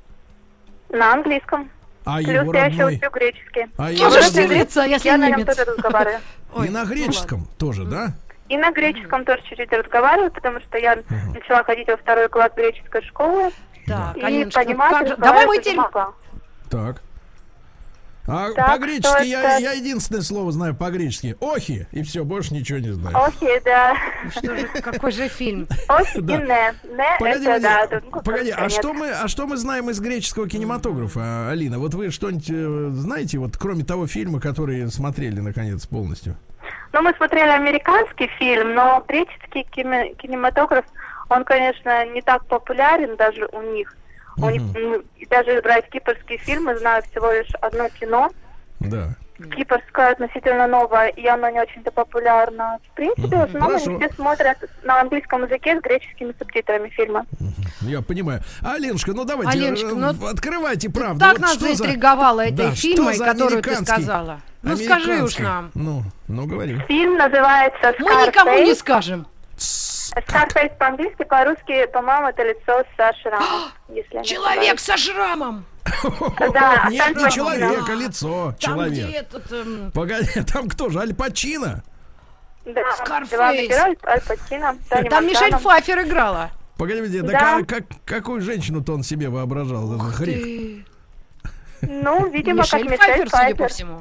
На 0.89 1.13
английском. 1.13 1.71
А 2.05 2.19
Плюс 2.19 2.29
его 2.29 2.55
я 2.55 2.67
еще 2.67 2.87
учу 2.87 3.11
греческий. 3.11 3.67
А 3.79 3.91
его 3.91 4.07
родной? 4.07 4.23
Штирлица, 4.23 4.83
если 4.85 5.09
Я 5.09 5.17
на 5.17 5.31
нем 5.31 5.45
тоже 5.45 5.65
разговариваю. 5.65 6.21
И 6.65 6.69
на 6.69 6.85
ну 6.85 6.91
греческом 6.91 7.47
тоже, 7.59 7.85
да? 7.85 8.15
И 8.49 8.57
на 8.57 8.71
греческом 8.73 9.25
тоже 9.25 9.43
чуть-чуть 9.49 9.73
разговариваю, 9.73 10.31
потому 10.31 10.61
что 10.61 10.79
я 10.79 10.99
начала 11.33 11.65
ходить 11.65 11.89
во 11.89 11.97
второй 11.97 12.29
класс 12.29 12.53
греческой 12.55 13.03
школы. 13.03 13.51
Так, 13.87 14.17
и 14.17 14.43
и 14.43 14.45
Давай 15.17 15.47
мы 15.47 15.59
теперь... 15.59 15.79
Так. 16.71 17.03
А 18.27 18.51
Так, 18.53 18.67
по-гречески 18.67 19.27
я, 19.27 19.57
это? 19.57 19.63
я 19.63 19.73
единственное 19.73 20.23
слово 20.23 20.51
знаю 20.51 20.75
по-гречески. 20.75 21.37
Охи, 21.41 21.87
и 21.93 22.03
все, 22.03 22.25
больше 22.25 22.55
ничего 22.55 22.79
не 22.79 22.91
знаю. 22.93 23.15
Окей, 23.17 23.61
да. 23.65 23.95
Что 24.31 24.57
же, 24.57 24.67
какой 24.67 25.13
же 25.13 25.29
фильм? 25.29 25.67
Охи 25.89 26.21
Да. 26.23 26.35
и 26.35 26.39
не. 26.39 26.45
Не, 26.97 27.19
Погоди, 27.19 27.47
это 27.47 27.61
да. 27.61 27.81
погоди, 27.87 28.01
тут, 28.01 28.15
ну, 28.15 28.23
погоди, 28.23 28.51
а 28.51 28.69
что 28.71 28.95
мы, 28.95 29.11
а 29.11 29.29
что 29.29 29.47
мы 29.47 29.57
знаем 29.59 29.91
из 29.91 30.01
греческого 30.01 30.49
кинематографа, 30.49 31.51
Алина? 31.51 31.79
Вот 31.79 31.93
вы 31.95 32.11
что-нибудь 32.11 32.49
э, 32.51 32.89
знаете, 32.95 33.37
вот 33.39 33.59
кроме 33.59 33.85
того 33.85 34.07
фильма, 34.07 34.41
который 34.41 34.91
смотрели 34.91 35.41
наконец 35.41 35.87
полностью? 35.87 36.37
Ну, 36.95 37.03
мы 37.03 37.13
смотрели 37.17 37.49
американский 37.51 38.29
фильм, 38.39 38.75
но 38.75 39.05
греческий 39.07 39.67
кине- 39.77 40.15
кинематограф, 40.17 40.85
он, 41.29 41.45
конечно, 41.45 42.07
не 42.07 42.23
так 42.23 42.47
популярен 42.47 43.17
даже 43.17 43.47
у 43.53 43.61
них. 43.75 43.95
У 44.37 44.51
них 44.51 44.63
ну, 44.75 45.03
и 45.17 45.27
даже 45.27 45.61
брать 45.63 45.89
кипрские 45.91 46.39
фильмы, 46.39 46.77
знаю 46.77 47.03
всего 47.11 47.31
лишь 47.33 47.51
одно 47.61 47.89
кино. 47.89 48.31
Да. 48.81 49.15
Кипрское 49.57 50.13
относительно 50.13 50.67
новое, 50.69 51.09
и 51.09 51.27
оно 51.27 51.49
не 51.51 51.61
очень-то 51.61 51.91
популярно. 51.91 52.79
В 52.93 52.95
принципе, 52.95 53.37
в 53.37 53.43
основном 53.43 53.73
Хорошо. 53.73 53.91
они 53.91 53.99
все 53.99 54.15
смотрят 54.15 54.59
на 54.85 55.01
английском 55.01 55.43
языке 55.45 55.77
с 55.77 55.83
греческими 55.83 56.33
субтитрами 56.39 56.89
фильма. 56.91 57.27
Я 57.81 58.01
понимаю. 58.01 58.43
Аленушка, 58.63 59.13
ну 59.13 59.25
давайте, 59.25 59.59
Аленушка, 59.59 59.89
э, 59.89 59.95
ну, 59.95 60.27
открывайте 60.29 60.89
правду. 60.89 61.19
Так 61.19 61.33
Вот 61.33 61.41
нас 61.41 61.55
что 61.55 61.67
за- 61.67 61.75
заинтриговала 61.75 62.43
этой 62.47 62.57
Да, 62.69 62.71
фильмой, 62.75 63.19
которую 63.19 63.63
ты 63.63 63.75
сказала. 63.85 64.41
Ну 64.63 64.77
скажи 64.77 65.23
уж 65.23 65.39
нам. 65.39 65.71
Ну, 65.75 66.03
ну 66.29 66.47
говори. 66.47 66.79
Фильм 66.87 67.17
называется 67.17 67.93
Мы 67.99 68.07
никому 68.27 68.59
не 68.59 68.75
скажем. 68.75 69.27
Scarface 70.17 70.77
по-английски, 70.79 71.25
по-русски, 71.25 71.87
по-моему, 71.93 72.29
это 72.29 72.43
лицо 72.45 72.85
со 72.97 73.13
шрамом. 73.21 73.71
если 73.89 74.15
я 74.15 74.21
не 74.21 74.27
Человек 74.29 74.81
со 74.81 74.97
шрамом. 74.97 75.65
Да, 76.39 76.87
Нет, 76.91 77.17
не 77.17 77.31
человек, 77.31 77.89
а 77.89 77.95
лицо. 77.95 78.55
Там, 78.61 78.79
где 78.89 79.03
Человек. 79.03 79.15
этот... 79.17 79.53
эм, 79.53 79.91
Погоди, 79.93 80.43
там 80.53 80.69
кто 80.69 80.89
же? 80.91 80.99
Аль 81.01 81.15
Пачино? 81.15 81.83
Да, 82.65 82.81
Скарфейс. 82.93 83.31
главный 83.37 83.67
герой 83.69 83.99
Аль 84.07 84.21
Пачино, 84.23 84.77
Тони 84.89 85.09
Там 85.09 85.27
Мишель. 85.27 85.53
Пфайфер 85.57 86.01
играла. 86.03 86.51
Погоди, 86.79 87.21
да, 87.21 87.33
Да. 87.33 87.39
ка- 87.63 87.65
как, 87.67 87.85
какую 88.05 88.41
женщину-то 88.41 88.95
он 88.95 89.03
себе 89.03 89.29
воображал? 89.29 89.95
этот 89.95 90.15
хрик? 90.15 90.43
Ты- 90.43 90.85
Ну, 91.83 92.29
видимо, 92.31 92.63
как 92.65 92.73
Мишель 92.81 92.85
Мишель 92.91 92.99
Пфайфер, 92.99 93.31
судя 93.31 93.55
по 93.57 93.69
всему. 93.69 94.01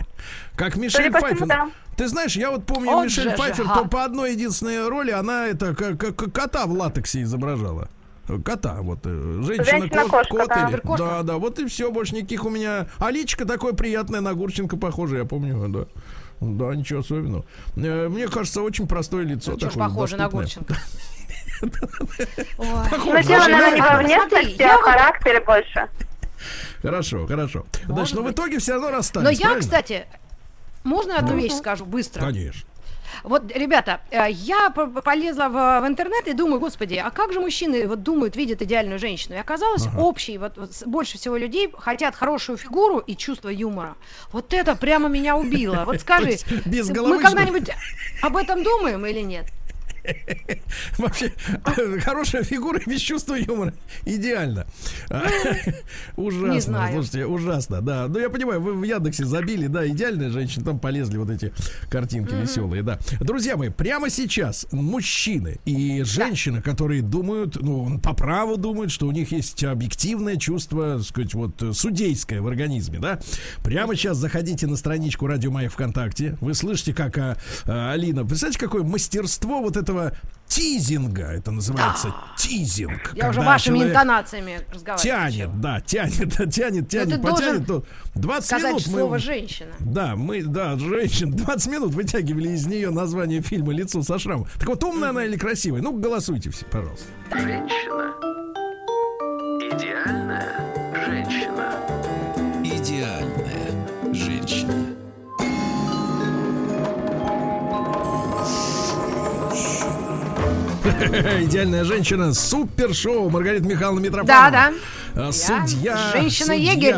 Как 0.56 0.76
Мишель 0.78 1.12
по 1.12 1.20
всему, 1.28 1.46
да. 1.46 1.70
Ты 1.98 2.08
знаешь, 2.08 2.36
я 2.36 2.52
вот 2.52 2.66
помню 2.66 2.90
Он 2.92 3.06
Мишель 3.06 3.24
же 3.30 3.32
Пфайфер, 3.32 3.66
жига. 3.66 3.74
то 3.76 3.86
по 3.86 4.04
одной 4.04 4.34
единственной 4.34 4.88
роли 4.88 5.12
она 5.12 5.48
это 5.48 5.76
как, 5.76 5.98
как 6.00 6.34
кота 6.34 6.66
в 6.66 6.72
латексе 6.72 7.22
изображала. 7.24 7.90
Кота, 8.46 8.78
вот 8.82 9.00
э, 9.04 9.42
женщина, 9.44 9.66
Женщина-кошка, 9.80 10.30
кот, 10.30 10.40
кот 10.40 10.48
да. 10.48 10.70
или- 10.70 10.78
Кошка. 10.80 11.06
да, 11.06 11.24
да, 11.24 11.38
вот 11.38 11.60
и 11.60 11.66
все, 11.68 11.92
больше 11.92 12.16
никаких 12.16 12.46
у 12.46 12.50
меня. 12.50 12.88
А 13.00 13.12
личико 13.12 13.46
такое 13.46 13.74
приятное 13.74 14.22
на 14.22 14.34
Гурченко 14.34 14.78
похоже, 14.78 15.18
я 15.18 15.26
помню, 15.26 15.68
да. 15.68 15.86
Да, 16.40 16.74
ничего 16.76 17.02
особенного. 17.02 17.46
Э, 17.76 18.08
Мне 18.10 18.28
кажется, 18.28 18.62
очень 18.62 18.88
простое 18.88 19.24
лицо. 19.26 19.52
Ну, 19.52 19.58
такое 19.58 19.78
похоже 19.88 20.16
на 20.18 20.30
доступное. 20.30 20.46
Гурченко. 20.48 20.76
Ой. 22.58 22.68
Ну, 22.92 23.22
дело, 23.24 23.48
наверное, 23.48 23.76
не 23.76 23.82
во 23.82 23.98
внешности, 23.98 24.62
я 24.62 24.76
а 24.76 24.78
в 24.78 24.82
характере 24.82 25.42
больше. 25.42 25.88
Хорошо, 26.82 27.26
хорошо. 27.28 27.66
Значит, 27.86 28.16
но 28.16 28.22
в 28.22 28.26
быть. 28.26 28.34
итоге 28.34 28.60
все 28.60 28.74
равно 28.74 28.90
Но 28.90 28.98
расстались. 28.98 29.40
я, 29.40 29.46
правильно? 29.46 29.62
кстати, 29.62 30.06
можно 30.84 31.18
одну 31.18 31.36
вещь 31.36 31.54
скажу 31.54 31.86
быстро? 31.86 32.22
Конечно. 32.22 32.68
Вот, 33.24 33.56
ребята, 33.56 34.02
э, 34.10 34.26
я 34.32 34.70
по- 34.72 34.88
полезла 34.88 35.48
в, 35.48 35.82
в 35.82 35.88
интернет 35.88 36.28
и 36.28 36.34
думаю, 36.34 36.60
господи, 36.60 36.96
а 36.96 37.12
как 37.12 37.32
же 37.32 37.40
мужчины 37.40 37.88
вот 37.88 38.02
думают, 38.04 38.36
видят 38.36 38.62
идеальную 38.62 38.98
женщину? 39.00 39.36
И 39.36 39.38
оказалось, 39.38 39.88
общий, 39.98 40.38
вот, 40.38 40.58
вот 40.58 40.72
больше 40.86 41.18
всего 41.18 41.38
людей 41.38 41.72
хотят 41.78 42.16
хорошую 42.16 42.58
фигуру 42.58 42.98
и 42.98 43.16
чувство 43.16 43.50
юмора. 43.50 43.96
Вот 44.32 44.54
это 44.54 44.76
прямо 44.76 45.10
меня 45.10 45.38
убило. 45.38 45.84
Вот 45.86 46.02
скажи, 46.02 46.38
мы 46.66 47.20
когда-нибудь 47.22 47.70
об 48.22 48.36
этом 48.36 48.64
думаем 48.64 49.06
или 49.06 49.20
нет? 49.22 49.46
Вообще, 50.98 51.32
хорошая 52.02 52.44
фигура 52.44 52.80
без 52.86 53.00
чувства 53.00 53.36
юмора. 53.36 53.74
Идеально. 54.06 54.66
Ужасно. 56.18 56.54
Не 56.54 56.62
знаю. 56.62 56.94
Слушайте, 56.94 57.26
ужасно, 57.26 57.82
да. 57.82 58.08
Ну, 58.08 58.20
я 58.20 58.30
понимаю, 58.30 58.62
вы 58.62 58.74
в 58.74 58.84
Яндексе 58.84 59.26
забили, 59.26 59.68
да, 59.68 59.88
идеальная 59.88 60.30
женщина, 60.30 60.66
там 60.66 60.80
полезли 60.80 61.18
вот 61.18 61.30
эти 61.30 61.54
картинки 61.90 62.34
веселые, 62.34 62.84
да. 62.84 63.00
Друзья 63.20 63.58
мои, 63.58 63.70
прямо 63.70 64.10
сейчас 64.10 64.68
мужчины 64.72 65.60
и 65.66 66.04
женщины, 66.04 66.62
которые 66.62 67.02
думают, 67.02 67.62
ну, 67.62 68.00
по 68.00 68.14
праву 68.14 68.58
думают, 68.58 68.92
что 68.92 69.08
у 69.08 69.12
них 69.12 69.32
есть 69.32 69.64
объективное 69.64 70.38
чувство, 70.38 70.98
так 70.98 71.08
сказать, 71.08 71.34
вот 71.34 71.64
судейское 71.74 72.42
в 72.42 72.48
организме, 72.48 73.00
да. 73.00 73.20
Прямо 73.64 73.96
сейчас 73.96 74.18
заходите 74.18 74.68
на 74.68 74.76
страничку 74.76 75.28
Радио 75.28 75.52
Майя 75.52 75.70
ВКонтакте. 75.70 76.38
Вы 76.42 76.54
слышите, 76.54 76.94
как 76.94 77.18
а, 77.18 77.38
Алина, 77.66 78.26
представляете, 78.26 78.60
какое 78.60 78.84
мастерство 78.84 79.62
вот 79.62 79.78
этого 79.78 79.93
тизинга, 80.54 81.24
это 81.32 81.52
называется 81.52 82.14
тизинг. 82.38 83.14
Я 83.16 83.30
уже 83.30 83.42
вашими 83.42 83.84
интонациями 83.84 84.60
разговариваю. 84.72 85.32
Тянет, 85.32 85.62
да, 85.62 85.82
тянет, 85.82 86.38
да, 86.38 86.46
тянет, 86.52 86.90
тянет, 86.90 87.16
ты 87.16 87.20
потянет. 87.20 87.68
то 87.68 87.84
20 88.16 88.46
Сказать 88.46 88.72
минут 88.72 88.88
мы... 88.88 88.94
слово 88.94 89.20
женщина. 89.20 89.72
Да, 89.80 90.16
мы, 90.16 90.44
да, 90.44 90.78
женщин, 90.78 91.32
20 91.36 91.72
минут 91.72 91.94
вытягивали 91.94 92.50
из 92.50 92.66
нее 92.68 92.92
название 92.92 93.42
фильма 93.42 93.74
«Лицо 93.74 94.02
со 94.04 94.20
шрамом». 94.20 94.48
Так 94.60 94.68
вот, 94.70 94.84
умная 94.84 95.10
она 95.10 95.26
или 95.26 95.38
красивая? 95.38 95.82
Ну, 95.82 95.98
голосуйте 95.98 96.52
все, 96.52 96.66
пожалуйста. 96.66 97.06
Женщина. 97.32 98.14
Идеальная 99.60 100.84
женщина. 101.08 102.03
Идеальная 111.44 111.84
женщина, 111.84 112.34
супер 112.34 112.94
шоу 112.94 113.30
Маргарита 113.30 113.66
Михайловна 113.66 114.00
Митрофанова. 114.02 114.52
Да, 114.52 114.72
да. 115.16 115.28
А, 115.28 115.32
Судья. 115.32 115.98
Женщина-егерь. 116.14 116.96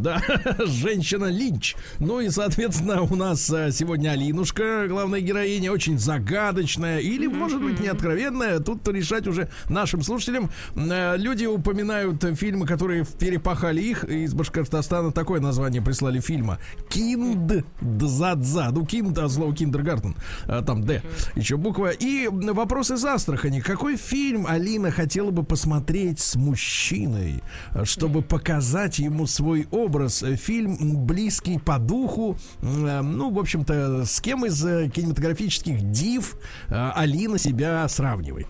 Да, 0.00 0.22
женщина 0.64 1.26
Линч. 1.26 1.76
Ну 1.98 2.20
и, 2.20 2.30
соответственно, 2.30 3.02
у 3.02 3.14
нас 3.16 3.50
а, 3.50 3.70
сегодня 3.70 4.10
Алинушка, 4.10 4.86
главная 4.88 5.20
героиня, 5.20 5.72
очень 5.72 5.98
загадочная 5.98 7.00
или, 7.00 7.26
может 7.26 7.60
быть, 7.62 7.80
неоткровенная. 7.80 8.60
Тут 8.60 8.88
решать 8.88 9.26
уже 9.26 9.50
нашим 9.68 10.02
слушателям. 10.02 10.50
Э, 10.74 11.16
Люди 11.18 11.44
упоминают 11.44 12.24
э, 12.24 12.34
фильмы, 12.34 12.66
которые 12.66 13.04
перепахали 13.18 13.82
их. 13.82 14.04
Из 14.04 14.32
Башкортостана 14.32 15.12
такое 15.12 15.40
название 15.40 15.82
прислали 15.82 16.20
фильма. 16.20 16.58
Кинд 16.88 17.64
Дзадза. 17.80 18.70
Ну, 18.72 18.86
Кинд, 18.86 19.18
а 19.18 19.28
слово 19.28 19.54
Kindergarten. 19.54 20.16
А, 20.46 20.62
Там 20.62 20.82
Д. 20.82 21.02
Еще 21.34 21.58
буква. 21.58 21.90
И 21.90 22.28
вопрос 22.28 22.90
из 22.90 23.04
Астрахани. 23.04 23.60
Какой 23.60 23.96
фильм 23.96 24.46
Алина 24.46 24.90
хотела 24.90 25.30
бы 25.30 25.42
посмотреть 25.42 26.20
с 26.20 26.36
мужчиной, 26.36 27.42
э, 27.74 27.84
чтобы 27.84 28.22
показать 28.22 28.98
ему 28.98 29.26
свой 29.26 29.68
образ? 29.90 30.22
Э, 30.22 30.36
Фильм 30.36 30.76
близкий 31.06 31.58
по 31.58 31.78
духу. 31.78 32.36
Э, 32.62 33.00
Ну, 33.02 33.30
в 33.30 33.38
общем-то, 33.38 34.04
с 34.04 34.20
кем 34.20 34.44
из 34.46 34.64
э, 34.64 34.88
кинематографических 34.88 35.90
див 35.90 36.36
Алина 36.70 37.38
себя 37.38 37.86
сравнивает? 37.88 38.48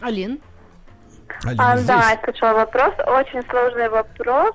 Алин? 0.00 0.40
Алина 1.44 1.72
А, 1.72 1.76
здесь? 1.76 1.86
да, 1.86 2.10
я 2.10 2.20
слышала 2.24 2.52
вопрос. 2.54 2.94
Очень 3.06 3.42
сложный 3.48 3.88
вопрос. 3.88 4.54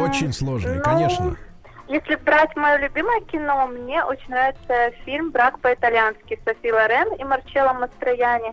Очень 0.00 0.32
сложный, 0.32 0.76
ну, 0.76 0.82
конечно. 0.82 1.36
Если 1.88 2.16
брать 2.16 2.54
мое 2.56 2.76
любимое 2.78 3.20
кино, 3.22 3.66
мне 3.68 4.02
очень 4.04 4.30
нравится 4.30 4.90
фильм 5.04 5.30
«Брак 5.30 5.58
по-итальянски» 5.60 6.38
Софи 6.44 6.72
Лорен 6.72 7.14
и 7.14 7.24
Марчелло 7.24 7.72
Мастрояни. 7.72 8.52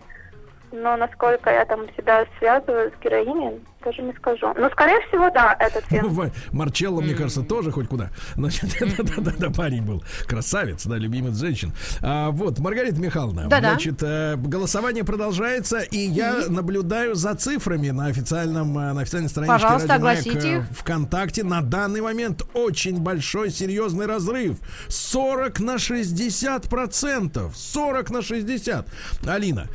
Но 0.72 0.96
насколько 0.96 1.50
я 1.50 1.64
там 1.66 1.86
себя 1.96 2.24
связываю 2.38 2.90
с 2.90 3.02
героиней, 3.04 3.60
даже 3.84 4.02
не 4.02 4.12
скажу. 4.14 4.52
Ну, 4.56 4.70
скорее 4.70 5.00
всего, 5.08 5.30
да, 5.30 5.56
этот 5.58 5.84
фильм. 5.86 6.32
Марчелло, 6.52 7.00
мне 7.00 7.14
кажется, 7.14 7.42
тоже 7.42 7.70
хоть 7.70 7.88
куда. 7.88 8.10
Значит, 8.34 8.76
да-да-да, 8.80 9.50
парень 9.50 9.82
был 9.82 10.02
красавец, 10.26 10.86
да, 10.86 10.96
любимец 10.96 11.36
женщин. 11.36 11.72
А, 12.00 12.30
вот, 12.30 12.58
Маргарита 12.58 13.00
Михайловна, 13.00 13.48
Да-да. 13.48 13.70
значит, 13.70 14.02
э, 14.02 14.36
голосование 14.36 15.04
продолжается, 15.04 15.80
и 15.80 15.98
я 15.98 16.44
наблюдаю 16.48 17.14
за 17.14 17.34
цифрами 17.34 17.90
на 17.90 18.06
официальном, 18.06 18.76
э, 18.78 18.92
на 18.92 19.02
официальной 19.02 19.28
страничке 19.28 19.54
Пожалуйста, 19.54 19.94
огласите 19.94 20.48
э, 20.48 20.58
их. 20.58 20.64
ВКонтакте. 20.78 21.44
На 21.44 21.60
данный 21.60 22.00
момент 22.00 22.42
очень 22.54 22.98
большой, 23.00 23.50
серьезный 23.50 24.06
разрыв. 24.06 24.58
40 24.88 25.60
на 25.60 25.78
60 25.78 26.68
процентов. 26.68 27.56
40 27.56 28.10
на 28.10 28.22
60. 28.22 28.86
Алина, 29.26 29.66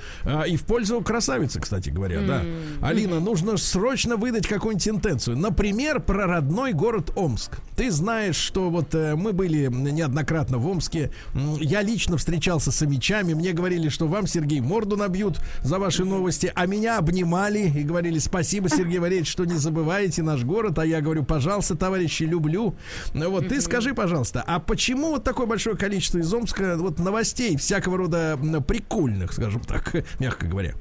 и 0.47 0.57
в 0.57 0.63
пользу 0.63 1.01
красавицы, 1.01 1.59
кстати 1.59 1.89
говоря, 1.89 2.21
да. 2.21 2.43
Алина, 2.81 3.19
нужно 3.19 3.57
срочно 3.57 3.98
выдать 4.05 4.47
какую-нибудь 4.47 4.87
интенцию. 4.87 5.37
Например, 5.37 5.99
про 5.99 6.27
родной 6.27 6.73
город 6.73 7.11
Омск. 7.15 7.59
Ты 7.75 7.91
знаешь, 7.91 8.35
что 8.35 8.69
вот 8.69 8.93
э, 8.95 9.15
мы 9.15 9.33
были 9.33 9.67
неоднократно 9.67 10.57
в 10.57 10.67
Омске. 10.67 11.11
Я 11.33 11.81
лично 11.81 12.17
встречался 12.17 12.71
с 12.71 12.81
амичами. 12.81 13.33
Мне 13.33 13.53
говорили, 13.53 13.89
что 13.89 14.07
вам, 14.07 14.27
Сергей, 14.27 14.59
морду 14.59 14.97
набьют 14.97 15.39
за 15.61 15.79
ваши 15.79 16.05
новости. 16.05 16.51
А 16.55 16.65
меня 16.65 16.97
обнимали 16.97 17.71
и 17.75 17.83
говорили, 17.83 18.19
спасибо, 18.19 18.69
Сергей 18.69 18.99
Валерьевич, 18.99 19.29
что 19.29 19.45
не 19.45 19.55
забываете 19.55 20.23
наш 20.23 20.43
город. 20.43 20.79
А 20.79 20.85
я 20.85 21.01
говорю, 21.01 21.23
пожалуйста, 21.23 21.75
товарищи, 21.75 22.23
люблю. 22.23 22.75
Ну 23.13 23.29
Вот 23.29 23.47
ты 23.47 23.61
скажи, 23.61 23.93
пожалуйста, 23.93 24.43
а 24.45 24.59
почему 24.59 25.11
вот 25.11 25.23
такое 25.23 25.45
большое 25.45 25.75
количество 25.75 26.19
из 26.19 26.33
Омска 26.33 26.75
вот 26.77 26.99
новостей 26.99 27.57
всякого 27.57 27.97
рода 27.97 28.39
прикольных, 28.67 29.33
скажем 29.33 29.61
так, 29.61 29.95
мягко 30.19 30.47
говоря? 30.47 30.73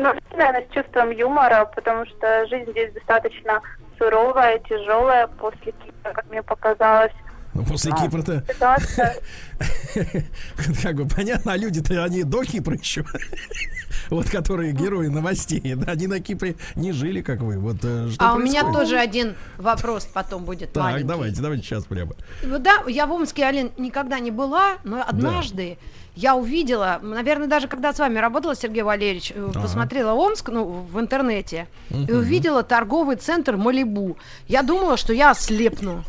Ну, 0.00 0.14
наверное, 0.32 0.66
с 0.66 0.74
чувством 0.74 1.10
юмора, 1.10 1.70
потому 1.74 2.06
что 2.06 2.46
жизнь 2.46 2.70
здесь 2.70 2.92
достаточно 2.94 3.60
суровая, 3.98 4.58
тяжелая 4.60 5.26
после 5.26 5.72
Кипра, 5.72 6.12
как 6.14 6.30
мне 6.30 6.42
показалось. 6.42 7.12
Ну, 7.52 7.64
после 7.64 7.92
Кипра-то, 7.92 8.44
Ситуация 8.48 9.16
как 10.82 10.94
бы 10.94 11.06
понятно, 11.06 11.52
а 11.52 11.56
люди-то 11.56 12.02
они 12.04 12.22
до 12.22 12.44
Кипра 12.44 12.76
еще. 12.76 13.04
Вот 14.08 14.28
которые 14.28 14.72
герои 14.72 15.06
новостей, 15.06 15.74
да, 15.74 15.92
они 15.92 16.06
на 16.06 16.20
Кипре 16.20 16.56
не 16.74 16.90
жили, 16.92 17.20
как 17.20 17.40
вы. 17.40 17.58
Вот 17.58 17.76
э, 17.82 18.08
что 18.10 18.30
А 18.30 18.34
у 18.34 18.38
меня 18.38 18.62
тоже 18.72 18.96
один 18.96 19.36
вопрос 19.56 20.04
потом 20.04 20.44
будет 20.44 20.72
Так, 20.72 20.82
маленький. 20.82 21.08
давайте, 21.08 21.42
давайте 21.42 21.64
сейчас 21.64 21.84
прямо. 21.84 22.14
Ну 22.42 22.58
Да, 22.58 22.82
я 22.88 23.06
в 23.06 23.12
Омске, 23.12 23.44
Алин, 23.44 23.70
никогда 23.78 24.18
не 24.18 24.30
была, 24.30 24.78
но 24.82 25.04
однажды 25.06 25.78
я 26.16 26.34
увидела, 26.34 26.98
наверное, 27.02 27.46
даже 27.46 27.68
когда 27.68 27.92
с 27.92 27.98
вами 27.98 28.18
работала, 28.18 28.54
Сергей 28.54 28.82
Валерьевич, 28.82 29.32
э, 29.34 29.50
посмотрела 29.54 30.12
Омск, 30.12 30.48
ну, 30.48 30.64
в 30.64 30.98
интернете, 31.00 31.66
и 31.90 32.12
увидела 32.12 32.62
торговый 32.62 33.16
центр 33.16 33.56
Малибу. 33.56 34.16
Я 34.48 34.62
думала, 34.62 34.96
что 34.96 35.12
я 35.12 35.30
ослепну. 35.30 36.04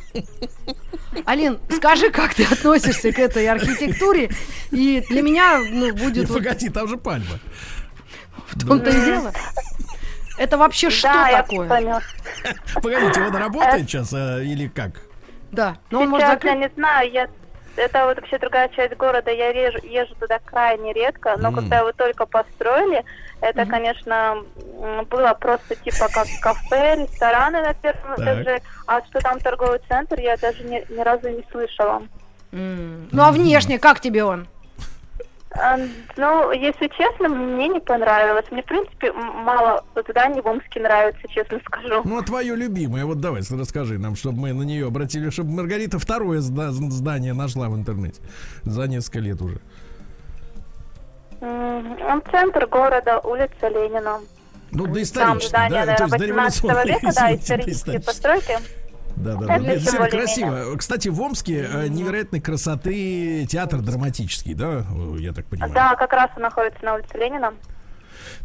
Алин, 1.26 1.60
скажи, 1.70 2.10
как 2.10 2.34
ты 2.34 2.44
относишься 2.46 3.12
к 3.12 3.20
этой 3.20 3.48
архитектуре? 3.48 4.30
И 4.72 5.04
для 5.10 5.22
меня, 5.22 5.60
ну, 5.60 5.86
Не, 5.88 5.92
будет 5.92 6.30
вот 6.30 6.38
погоди, 6.38 6.70
там 6.70 6.88
же 6.88 6.98
пальма. 6.98 7.40
в 8.48 8.68
том-то 8.68 8.90
и 8.90 9.06
дело. 9.06 9.32
Это 10.38 10.58
вообще 10.58 10.90
что 10.90 11.10
да, 11.10 11.30
я 11.30 11.44
такое? 11.44 11.68
поняла. 11.70 12.02
Погодите, 12.82 13.22
он 13.22 13.36
работает 13.36 13.88
сейчас 13.90 14.14
э, 14.14 14.44
или 14.46 14.68
как? 14.68 15.02
Да, 15.52 15.78
ну 15.92 16.00
он 16.02 16.10
может 16.10 16.26
Сейчас 16.28 16.44
я 16.44 16.50
закрыть. 16.52 16.70
не 16.72 16.76
знаю, 16.76 17.12
я 17.12 17.28
это 17.76 18.06
вот 18.06 18.18
вообще 18.18 18.38
другая 18.38 18.70
часть 18.70 18.96
города, 18.96 19.32
я 19.32 19.52
режу, 19.52 19.80
езжу 19.84 20.16
туда 20.16 20.40
крайне 20.44 20.94
редко, 20.94 21.38
но 21.38 21.50
М. 21.50 21.54
когда 21.56 21.80
его 21.80 21.92
только 21.94 22.26
построили, 22.26 23.04
это, 23.42 23.66
конечно, 23.66 24.44
м, 24.82 25.06
было 25.06 25.34
просто 25.34 25.76
типа 25.76 26.08
как 26.10 26.28
кафе, 26.40 26.96
рестораны 26.96 27.62
на 27.62 27.74
первом 27.74 28.16
Так. 28.16 28.20
этаже, 28.20 28.62
а 28.88 29.02
что 29.06 29.20
там 29.22 29.40
торговый 29.40 29.80
центр, 29.88 30.20
я 30.20 30.38
даже 30.38 30.64
ни, 30.64 30.84
ни 30.90 31.02
разу 31.02 31.30
не 31.30 31.44
слышала. 31.52 32.04
М. 32.52 33.10
Ну 33.12 33.24
а 33.24 33.32
внешне 33.32 33.80
как 33.80 34.00
тебе 34.00 34.24
он? 34.24 34.48
Ну, 36.16 36.52
если 36.54 36.88
честно, 36.98 37.28
мне 37.28 37.68
не 37.68 37.80
понравилось. 37.82 38.46
Мне, 38.52 38.62
в 38.64 38.66
принципе, 38.66 39.12
мало 39.12 39.84
зданий 40.08 40.42
в 40.42 40.46
Омске 40.48 40.80
нравится, 40.80 41.22
честно 41.28 41.60
скажу. 41.66 42.02
Ну, 42.06 42.18
а 42.20 42.24
твое 42.24 42.56
любимое, 42.56 43.04
вот 43.06 43.20
давай 43.20 43.42
расскажи 43.50 43.98
нам, 44.00 44.16
чтобы 44.16 44.40
мы 44.40 44.54
на 44.54 44.64
нее 44.64 44.88
обратили, 44.88 45.30
чтобы 45.30 45.52
Маргарита 45.52 46.00
второе 46.00 46.40
зда- 46.40 46.72
здание 46.72 47.34
нашла 47.34 47.68
в 47.68 47.76
интернете 47.76 48.22
за 48.64 48.88
несколько 48.88 49.20
лет 49.20 49.42
уже. 49.42 49.60
Он 51.42 52.24
центр 52.32 52.68
города, 52.68 53.20
улица 53.20 53.68
Ленина. 53.68 54.20
Ну, 54.72 54.86
Там 54.86 54.94
доисторический, 54.94 55.50
здание, 55.50 55.86
да? 55.86 56.08
Наверное, 56.08 56.08
18 56.08 56.62
дореволюционный, 56.62 56.94
века, 56.94 57.12
да, 57.14 57.36
исторические 57.36 58.00
постройки. 58.00 58.58
Да, 59.22 59.36
да, 59.36 59.46
да. 59.46 59.56
Это 59.56 59.66
действительно 59.66 60.10
красиво. 60.10 60.78
Кстати, 60.78 61.08
в 61.10 61.22
Омске 61.22 61.68
э, 61.72 61.88
невероятной 61.88 62.42
красоты 62.42 63.46
театр 63.48 63.82
драматический, 63.82 64.54
да, 64.54 64.86
я 65.18 65.34
так 65.34 65.46
понимаю. 65.46 65.74
Да, 65.74 65.96
как 65.96 66.12
раз 66.14 66.30
он 66.36 66.44
находится 66.44 66.84
на 66.84 66.96
улице 66.96 67.18
Ленина. 67.18 67.54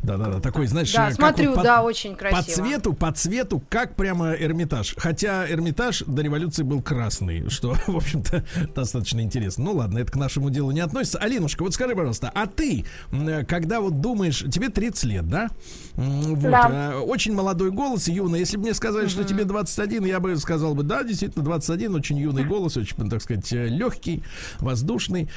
Да, 0.03 0.17
да, 0.17 0.27
да. 0.29 0.41
Такой, 0.41 0.67
знаешь, 0.67 0.93
Да, 0.93 1.11
э, 1.11 1.15
смотрю, 1.15 1.51
вот 1.51 1.57
по- 1.57 1.63
да, 1.63 1.83
очень 1.83 2.17
красиво. 2.17 2.41
По 2.43 2.43
цвету, 2.51 2.93
по 2.95 3.13
цвету, 3.13 3.63
как 3.69 3.95
прямо 3.97 4.33
Эрмитаж. 4.33 4.95
Хотя 4.99 5.49
Эрмитаж 5.51 6.03
до 6.07 6.23
революции 6.23 6.63
был 6.63 6.83
красный, 6.83 7.49
что, 7.51 7.75
в 7.87 7.97
общем-то, 7.97 8.45
достаточно 8.75 9.21
интересно. 9.21 9.65
Ну 9.65 9.73
ладно, 9.75 9.99
это 9.99 10.13
к 10.13 10.17
нашему 10.17 10.51
делу 10.51 10.71
не 10.71 10.81
относится. 10.81 11.19
Алинушка, 11.19 11.63
вот 11.63 11.75
скажи, 11.75 11.95
пожалуйста, 11.95 12.31
а 12.35 12.47
ты, 12.47 12.85
э, 13.13 13.45
когда 13.45 13.81
вот 13.81 14.01
думаешь, 14.01 14.45
тебе 14.51 14.69
30 14.69 15.05
лет, 15.05 15.29
да? 15.29 15.49
Вот, 15.95 16.41
Да. 16.41 16.93
э, 16.95 16.99
очень 16.99 17.35
молодой 17.35 17.71
голос, 17.71 18.09
юный. 18.09 18.41
Если 18.41 18.57
бы 18.57 18.65
мне 18.65 18.75
сказали, 18.75 19.07
что 19.09 19.25
тебе 19.25 19.45
21, 19.45 20.05
я 20.05 20.21
бы 20.21 20.37
сказал 20.37 20.75
бы, 20.75 20.83
да, 20.83 21.03
действительно, 21.03 21.45
21, 21.45 21.95
очень 21.95 22.17
юный 22.19 22.45
голос, 22.49 22.77
очень, 22.77 23.09
так 23.09 23.23
сказать, 23.23 23.51
легкий, 23.53 24.23
воздушный. 24.61 25.29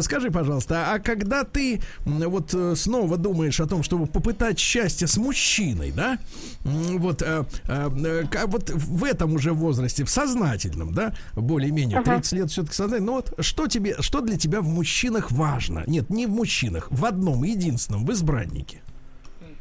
Скажи, 0.00 0.30
пожалуйста, 0.30 0.92
а 0.92 0.98
когда 0.98 1.44
ты 1.44 1.80
вот 2.04 2.54
снова 2.76 3.16
думаешь 3.16 3.60
о 3.60 3.66
том, 3.66 3.82
чтобы 3.84 4.06
попытать 4.06 4.58
счастье 4.58 5.06
с 5.06 5.16
мужчиной, 5.16 5.92
да? 5.92 6.18
Вот, 6.64 7.22
э, 7.22 7.44
э, 7.68 7.90
э, 8.04 8.26
ка- 8.26 8.46
вот 8.46 8.70
в 8.70 9.04
этом 9.04 9.34
уже 9.34 9.52
возрасте, 9.52 10.04
в 10.04 10.10
сознательном, 10.10 10.92
да, 10.94 11.14
более-менее, 11.34 12.02
30 12.02 12.32
лет 12.32 12.50
все-таки 12.50 12.74
сознательно, 12.74 13.06
ну 13.06 13.12
вот 13.14 13.34
что 13.44 13.66
тебе, 13.68 13.96
что 14.00 14.20
для 14.20 14.36
тебя 14.36 14.60
в 14.60 14.66
мужчинах 14.68 15.30
важно? 15.30 15.84
Нет, 15.86 16.10
не 16.10 16.26
в 16.26 16.30
мужчинах, 16.30 16.88
в 16.90 17.04
одном, 17.04 17.44
единственном, 17.44 18.04
в 18.04 18.12
избраннике. 18.12 18.80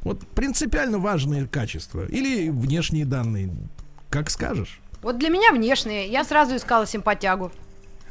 Вот 0.01 0.27
принципиально 0.29 0.97
важные 0.99 1.47
качества 1.47 2.05
или 2.05 2.49
внешние 2.49 3.05
данные, 3.05 3.51
как 4.09 4.29
скажешь. 4.29 4.79
Вот 5.01 5.17
для 5.17 5.29
меня 5.29 5.51
внешние. 5.51 6.09
Я 6.09 6.23
сразу 6.23 6.55
искала 6.55 6.85
симпатягу. 6.87 7.51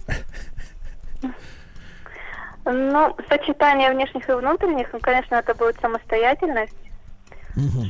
Ну, 2.65 3.17
сочетание 3.29 3.91
внешних 3.91 4.29
и 4.29 4.33
внутренних, 4.33 4.93
ну, 4.93 5.01
конечно, 5.01 5.35
это 5.35 5.55
будет 5.55 5.81
самостоятельность, 5.81 6.77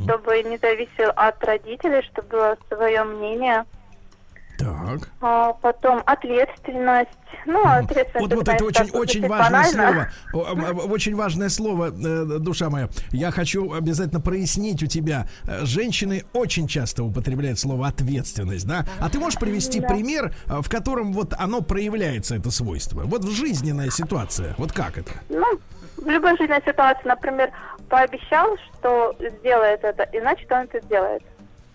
чтобы 0.04 0.42
не 0.42 0.56
зависел 0.56 1.12
от 1.14 1.44
родителей, 1.44 2.02
чтобы 2.02 2.28
было 2.28 2.56
свое 2.68 3.04
мнение. 3.04 3.64
Так. 4.62 5.11
А 5.20 5.53
потом 5.55 6.03
ответственность. 6.07 7.11
Ну, 7.46 7.64
ответственность. 7.64 8.20
Вот, 8.20 8.33
вот 8.35 8.48
это 8.48 8.64
очень, 8.64 8.90
очень 8.90 9.29
важное 9.29 9.72
банально. 9.72 10.11
слово. 10.31 10.53
Очень 10.92 11.16
важное 11.16 11.48
слово, 11.48 11.90
душа 11.90 12.70
моя. 12.70 12.88
Я 13.11 13.31
хочу 13.31 13.72
обязательно 13.72 14.20
прояснить 14.20 14.83
у 14.83 14.87
тебя. 14.87 15.27
Э, 15.48 15.64
Женщины 15.64 16.25
очень 16.33 16.68
часто 16.68 17.03
употребляют 17.05 17.59
слово 17.59 17.88
ответственность, 17.88 18.66
да? 18.66 18.85
А 19.01 19.09
ты 19.11 19.18
можешь 19.18 19.38
привести 19.38 19.81
пример, 19.81 20.33
э, 20.46 20.61
в 20.61 20.68
котором 20.68 21.12
вот 21.12 21.35
оно 21.38 21.62
проявляется, 21.62 22.37
это 22.37 22.51
свойство? 22.51 23.03
Вот 23.05 23.25
в 23.25 23.31
жизненная 23.31 23.90
ситуация. 23.90 24.55
Вот 24.59 24.72
как 24.72 24.98
это? 24.98 25.11
Ну, 25.29 25.59
в 25.96 26.09
любой 26.09 26.37
жизненной 26.37 26.62
ситуации, 26.64 27.07
например, 27.09 27.51
пообещал, 27.88 28.57
что 28.79 29.16
сделает 29.40 29.83
это, 29.85 30.05
и 30.05 30.20
значит 30.20 30.51
он 30.53 30.59
это 30.61 30.81
сделает. 30.87 31.22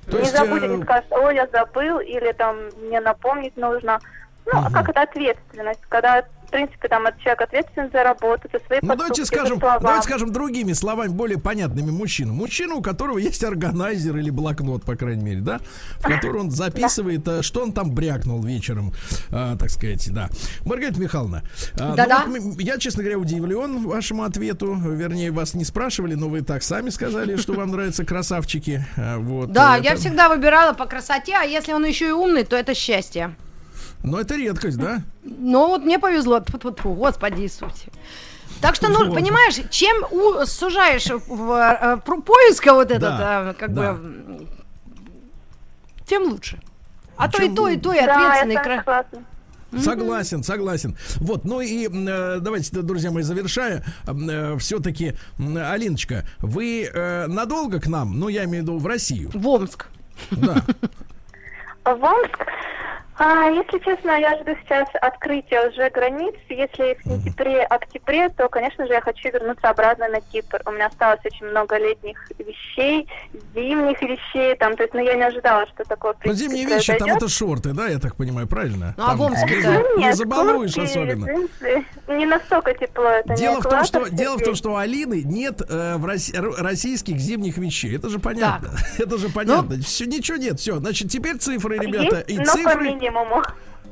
То 0.09 0.17
не 0.17 0.23
есть, 0.23 0.37
забудет, 0.37 0.71
э, 0.71 0.75
не 0.75 0.83
скажет, 0.83 1.11
ой, 1.11 1.35
я 1.35 1.47
забыл, 1.47 1.99
или 1.99 2.31
там 2.31 2.57
мне 2.81 2.99
напомнить 3.01 3.57
нужно. 3.57 3.99
Ну, 4.45 4.53
а 4.53 4.71
как 4.71 4.89
это 4.89 5.01
ответственность? 5.01 5.81
Когда, 5.89 6.23
принципе, 6.57 6.87
там 6.87 7.05
от 7.05 7.19
человека 7.19 7.43
ответственность 7.43 7.93
за 7.93 8.03
работу, 8.03 8.49
за 8.51 8.59
свои 8.65 8.79
Ну, 8.81 8.87
поступки, 8.87 8.97
давайте 8.97 9.21
за 9.21 9.27
скажем, 9.27 9.59
слова. 9.59 9.79
давайте 9.79 10.03
скажем 10.03 10.31
другими 10.33 10.73
словами, 10.73 11.09
более 11.09 11.37
понятными 11.37 11.91
мужчину. 11.91 12.33
Мужчину, 12.33 12.77
у 12.77 12.81
которого 12.81 13.19
есть 13.19 13.43
органайзер 13.43 14.17
или 14.17 14.31
блокнот, 14.31 14.83
по 14.83 14.95
крайней 14.95 15.23
мере, 15.23 15.41
да, 15.41 15.59
в 15.99 16.03
который 16.03 16.41
он 16.41 16.49
записывает, 16.63 17.27
э, 17.27 17.41
что 17.43 17.61
он 17.61 17.73
там 17.73 17.91
брякнул 17.91 18.41
вечером, 18.41 18.91
а, 19.31 19.55
так 19.55 19.69
сказать, 19.69 20.11
да. 20.11 20.29
Маргарита 20.65 20.99
Михайловна, 20.99 21.43
а, 21.79 22.25
ну 22.25 22.57
я, 22.57 22.79
честно 22.79 23.03
говоря, 23.03 23.19
удивлен 23.19 23.85
вашему 23.85 24.23
ответу. 24.23 24.73
Вернее, 24.73 25.29
вас 25.31 25.53
не 25.53 25.63
спрашивали, 25.63 26.15
но 26.15 26.27
вы 26.27 26.41
так 26.41 26.63
сами 26.63 26.89
сказали, 26.89 27.35
что 27.35 27.53
вам 27.53 27.69
нравятся 27.69 28.03
красавчики. 28.03 28.83
Вот, 29.17 29.51
Да, 29.51 29.77
э, 29.77 29.81
я 29.83 29.95
всегда 29.95 30.27
выбирала 30.27 30.73
по 30.73 30.85
красоте, 30.87 31.35
а 31.39 31.43
если 31.43 31.73
он 31.73 31.85
еще 31.85 32.07
и 32.07 32.11
умный, 32.11 32.43
то 32.45 32.55
это 32.55 32.73
счастье. 32.73 33.35
Но 34.03 34.19
это 34.19 34.35
редкость, 34.35 34.77
да? 34.77 35.01
Ну, 35.23 35.67
вот 35.67 35.83
мне 35.83 35.99
повезло. 35.99 36.39
Тьфу-тьфу-тьфу, 36.39 36.93
Господи 36.93 37.41
Иисусе. 37.41 37.89
Так 38.61 38.75
что, 38.75 38.89
ну, 38.89 39.05
Вот. 39.05 39.13
понимаешь, 39.15 39.55
чем 39.69 40.03
у- 40.11 40.45
сужаешь 40.45 41.07
в, 41.27 41.51
э, 41.51 41.97
про- 42.05 42.21
поиска 42.21 42.73
вот 42.73 42.89
этот, 42.91 43.01
Да, 43.17 43.49
э, 43.51 43.53
как 43.53 43.73
да. 43.73 43.93
бы, 43.93 44.47
тем 46.07 46.23
луше. 46.23 46.59
А 47.17 47.29
то 47.29 47.37
Чем 47.39 47.51
и 47.51 47.55
то, 47.55 47.67
и 47.67 47.77
то, 47.77 47.93
и 47.93 47.99
Да, 47.99 48.05
я 48.05 48.27
ответственный. 48.27 48.53
с 48.53 48.57
вами 48.57 48.63
кра- 48.63 48.77
согласна. 48.77 49.19
Согласен, 49.79 50.43
согласен. 50.43 50.97
Вот, 51.17 51.43
ну 51.43 51.59
и 51.61 51.87
э, 51.87 52.37
давайте, 52.39 52.81
друзья 52.81 53.11
мои, 53.11 53.23
завершая, 53.23 53.83
все-таки, 54.59 55.13
Алиночка, 55.37 56.23
вы 56.39 56.83
э, 56.85 57.27
надолго 57.27 57.79
к 57.81 57.87
нам, 57.87 58.17
ну 58.19 58.29
я 58.29 58.45
имею 58.45 58.63
в 58.63 58.67
виду 58.67 58.77
в 58.79 58.87
Россию, 58.87 59.29
В 59.33 59.45
Омск. 59.47 59.87
да. 60.31 60.63
В 61.83 62.03
Омск? 62.03 62.37
А, 63.19 63.49
если 63.49 63.79
честно, 63.79 64.11
я 64.19 64.37
жду 64.41 64.51
сейчас 64.63 64.87
открытия 65.01 65.67
уже 65.69 65.89
границ. 65.89 66.35
Если 66.49 66.97
в 66.99 67.03
сентябре, 67.03 67.63
октябре, 67.63 68.29
то, 68.29 68.47
конечно 68.47 68.85
же, 68.85 68.93
я 68.93 69.01
хочу 69.01 69.29
вернуться 69.31 69.69
обратно 69.69 70.07
на 70.07 70.21
Кипр. 70.21 70.61
У 70.67 70.71
меня 70.71 70.85
осталось 70.87 71.19
очень 71.25 71.47
много 71.47 71.77
летних 71.77 72.17
вещей, 72.37 73.07
зимних 73.55 73.99
вещей, 74.01 74.55
там, 74.57 74.75
то 74.75 74.83
есть, 74.83 74.93
ну, 74.93 74.99
я 75.03 75.15
не 75.15 75.23
ожидала, 75.23 75.65
что 75.67 75.83
такое, 75.83 76.13
Ну 76.25 76.33
зимние 76.33 76.65
вещи, 76.65 76.87
там 76.93 76.97
произойдет. 76.99 77.17
это 77.23 77.27
шорты, 77.31 77.73
да, 77.73 77.87
я 77.87 77.97
так 77.99 78.15
понимаю, 78.15 78.47
правильно? 78.47 78.93
Ну, 78.97 79.03
а 79.03 79.17
Там 79.17 79.33
не, 79.33 79.61
Да. 79.63 79.81
не 79.95 80.03
Нет, 80.03 80.15
забалуешь 80.15 80.73
куртки, 80.75 80.91
особенно. 80.91 81.25
джинсы. 81.25 81.85
Не 82.07 82.25
настолько 82.25 82.73
тепло 82.75 83.05
это 83.09 83.33
Дело 83.35 83.55
не 83.55 83.61
в, 83.61 83.63
том, 83.63 83.83
что, 83.83 84.09
дело 84.09 84.37
в 84.37 84.43
том, 84.43 84.53
что 84.55 84.71
у 84.73 84.75
Алины 84.75 85.23
нет 85.25 85.61
э, 85.67 85.95
в 85.97 86.05
Рос- 86.05 86.33
р- 86.33 86.53
российских 86.63 87.17
зимних 87.17 87.57
вещей. 87.57 87.95
Это 87.97 88.09
же 88.09 88.19
понятно. 88.19 88.69
Это 88.99 89.17
же 89.17 89.29
понятно. 89.29 89.77
Все, 89.81 90.05
ничего 90.05 90.37
нет. 90.37 90.59
Все. 90.59 90.75
Значит, 90.77 91.09
теперь 91.11 91.37
цифры, 91.37 91.77
ребята. 91.79 92.23
Есть, 92.27 92.29
и 92.29 92.37
но 92.37 92.45
по 92.63 93.06
минимуму. 93.09 93.43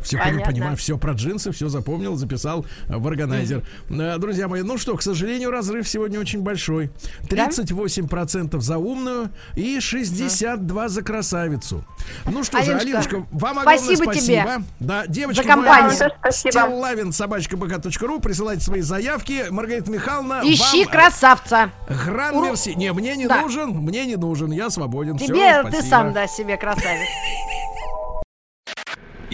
Все 0.01 0.17
Понятно. 0.19 0.45
понимаю, 0.45 0.78
все 0.78 0.99
про 0.99 1.13
джинсы, 1.13 1.51
все 1.51 1.67
запомнил, 1.67 2.15
записал 2.15 2.63
в 2.88 3.08
органайзер. 3.08 3.63
Э, 3.89 4.17
Друзья 4.19 4.47
мои, 4.47 4.62
ну 4.62 4.78
что, 4.78 4.95
к 4.95 5.01
сожалению, 5.01 5.49
разрыв 5.49 5.88
сегодня 5.88 6.19
очень 6.19 6.41
большой. 6.41 6.91
38% 7.28 8.60
за 8.60 8.78
умную 8.78 9.32
и 9.56 9.80
62% 9.80 10.88
за 10.89 11.01
красавицу. 11.01 11.84
Ну 12.25 12.43
что 12.43 12.62
же, 12.62 12.73
Алиночка, 12.75 13.15
Алиночка, 13.17 13.28
вам 13.32 13.60
огромное 13.60 13.78
спасибо 13.80 14.04
спасибо. 14.04 14.43
тебе 14.43 14.63
Да, 14.80 15.08
девочки, 15.08 15.41
за 15.41 15.47
компанию. 15.47 16.12
Стиллавин, 16.30 17.12
собачка 17.12 17.58
ру, 18.01 18.19
присылайте 18.19 18.62
свои 18.62 18.82
заявки. 18.82 19.45
Маргарита 19.49 19.89
Михайловна, 19.89 20.41
Ищи 20.43 20.84
вам, 20.84 20.91
красавца. 20.91 21.71
Гран 21.89 22.43
мерси. 22.43 22.75
Не, 22.75 22.93
мне 22.93 23.15
не 23.15 23.25
Да. 23.28 23.41
нужен, 23.41 23.69
мне 23.71 24.06
не 24.06 24.17
нужен, 24.17 24.51
я 24.51 24.69
свободен. 24.69 25.17
Тебе 25.17 25.63
ты 25.63 25.69
спасибо. 25.71 25.89
сам, 25.89 26.13
да, 26.13 26.28
себе 26.28 26.58
красавец. 26.58 27.08